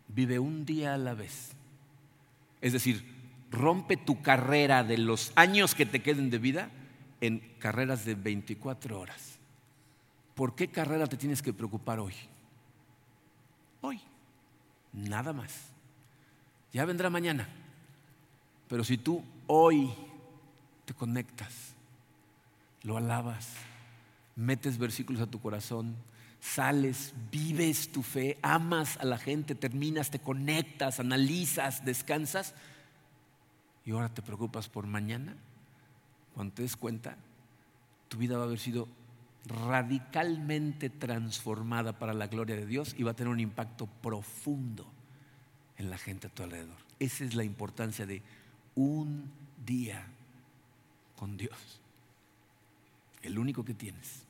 [0.08, 1.54] Vive un día a la vez.
[2.62, 3.04] Es decir,
[3.52, 6.70] rompe tu carrera de los años que te queden de vida
[7.20, 9.40] en carreras de 24 horas.
[10.36, 12.14] ¿Por qué carrera te tienes que preocupar hoy?
[13.82, 14.00] Hoy.
[14.94, 15.72] Nada más.
[16.72, 17.48] Ya vendrá mañana.
[18.68, 19.92] Pero si tú hoy
[20.86, 21.76] te conectas,
[22.84, 23.54] lo alabas,
[24.36, 25.96] metes versículos a tu corazón,
[26.42, 32.56] sales, vives tu fe, amas a la gente, terminas, te conectas, analizas, descansas
[33.86, 35.38] y ahora te preocupas por mañana,
[36.34, 37.16] cuando te des cuenta,
[38.10, 38.88] tu vida va a haber sido
[39.46, 44.86] radicalmente transformada para la gloria de Dios y va a tener un impacto profundo
[45.78, 46.78] en la gente a tu alrededor.
[47.00, 48.22] Esa es la importancia de
[48.76, 49.32] un
[49.66, 50.06] día
[51.16, 51.82] con Dios.
[53.22, 54.26] El único que tienes.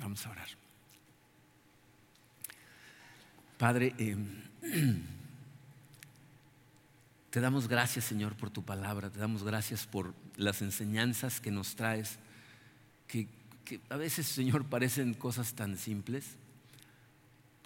[0.00, 0.48] Vamos a orar.
[3.58, 4.16] Padre, eh,
[7.30, 11.74] te damos gracias Señor por tu palabra, te damos gracias por las enseñanzas que nos
[11.74, 12.18] traes,
[13.08, 13.26] que,
[13.90, 16.36] a veces Señor parecen cosas tan simples,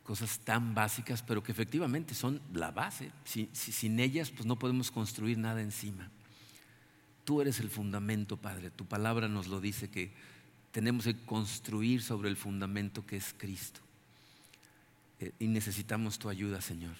[0.03, 3.13] cosas tan básicas, pero que efectivamente son la base.
[3.25, 6.11] sin ellas pues no podemos construir nada encima.
[7.25, 8.71] Tú eres el fundamento, Padre.
[8.71, 10.13] Tu palabra nos lo dice que
[10.73, 13.81] tenemos que construir sobre el fundamento que es Cristo.
[15.21, 16.97] Eh, y necesitamos tu ayuda, Señor.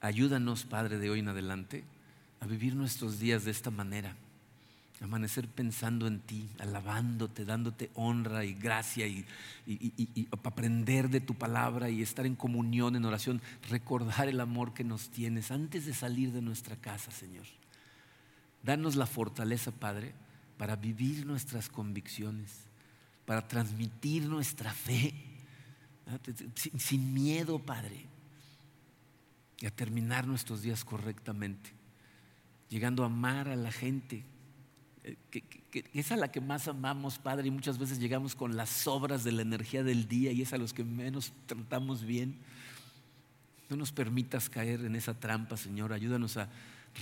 [0.00, 1.84] Ayúdanos, Padre, de hoy en adelante
[2.40, 4.14] a vivir nuestros días de esta manera.
[5.00, 9.26] Amanecer pensando en ti, alabándote, dándote honra y gracia y,
[9.66, 14.84] y, aprender de tu palabra y estar en comunión, en oración, recordar el amor que
[14.84, 17.44] nos tienes antes de salir de nuestra casa, Señor.
[18.62, 20.14] Danos la fortaleza, Padre,
[20.56, 22.66] para vivir nuestras convicciones,
[23.24, 25.14] para transmitir nuestra fe,
[26.78, 28.06] sin miedo, Padre,
[29.60, 31.70] y a terminar nuestros días correctamente,
[32.68, 34.24] llegando a amar a la gente,
[35.04, 35.44] eh, que,
[35.92, 39.32] es a la que más amamos, Padre, y muchas veces llegamos con las sobras de
[39.32, 42.38] la energía del día y es a los que menos tratamos bien.
[43.68, 46.48] No nos permitas caer en esa trampa, Señor, ayúdanos a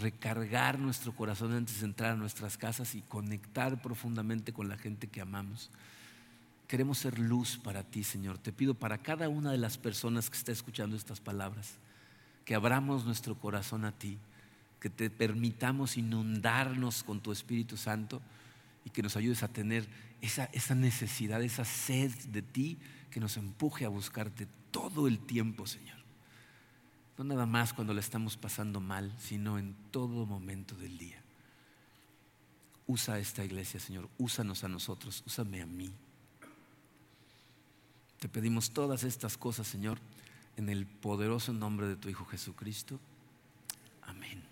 [0.00, 5.06] recargar nuestro corazón antes de entrar a nuestras casas y conectar profundamente con la gente
[5.06, 5.70] que amamos.
[6.68, 8.38] Queremos ser luz para ti, Señor.
[8.38, 11.74] Te pido para cada una de las personas que está escuchando estas palabras,
[12.44, 14.18] que abramos nuestro corazón a ti,
[14.80, 18.20] que te permitamos inundarnos con tu Espíritu Santo
[18.84, 19.86] y que nos ayudes a tener
[20.20, 22.78] esa, necesidad, esa sed de ti
[23.10, 25.93] que nos empuje a buscarte todo el tiempo, Señor.
[27.16, 31.22] No nada más cuando la estamos pasando mal, sino en todo momento del día.
[32.86, 34.08] Usa esta iglesia, Señor.
[34.18, 35.22] Úsanos a nosotros.
[35.26, 35.90] Úsame a mí.
[38.18, 39.98] Te pedimos todas estas cosas, Señor,
[40.56, 42.98] en el poderoso nombre de tu Hijo Jesucristo.
[44.02, 44.43] Amén.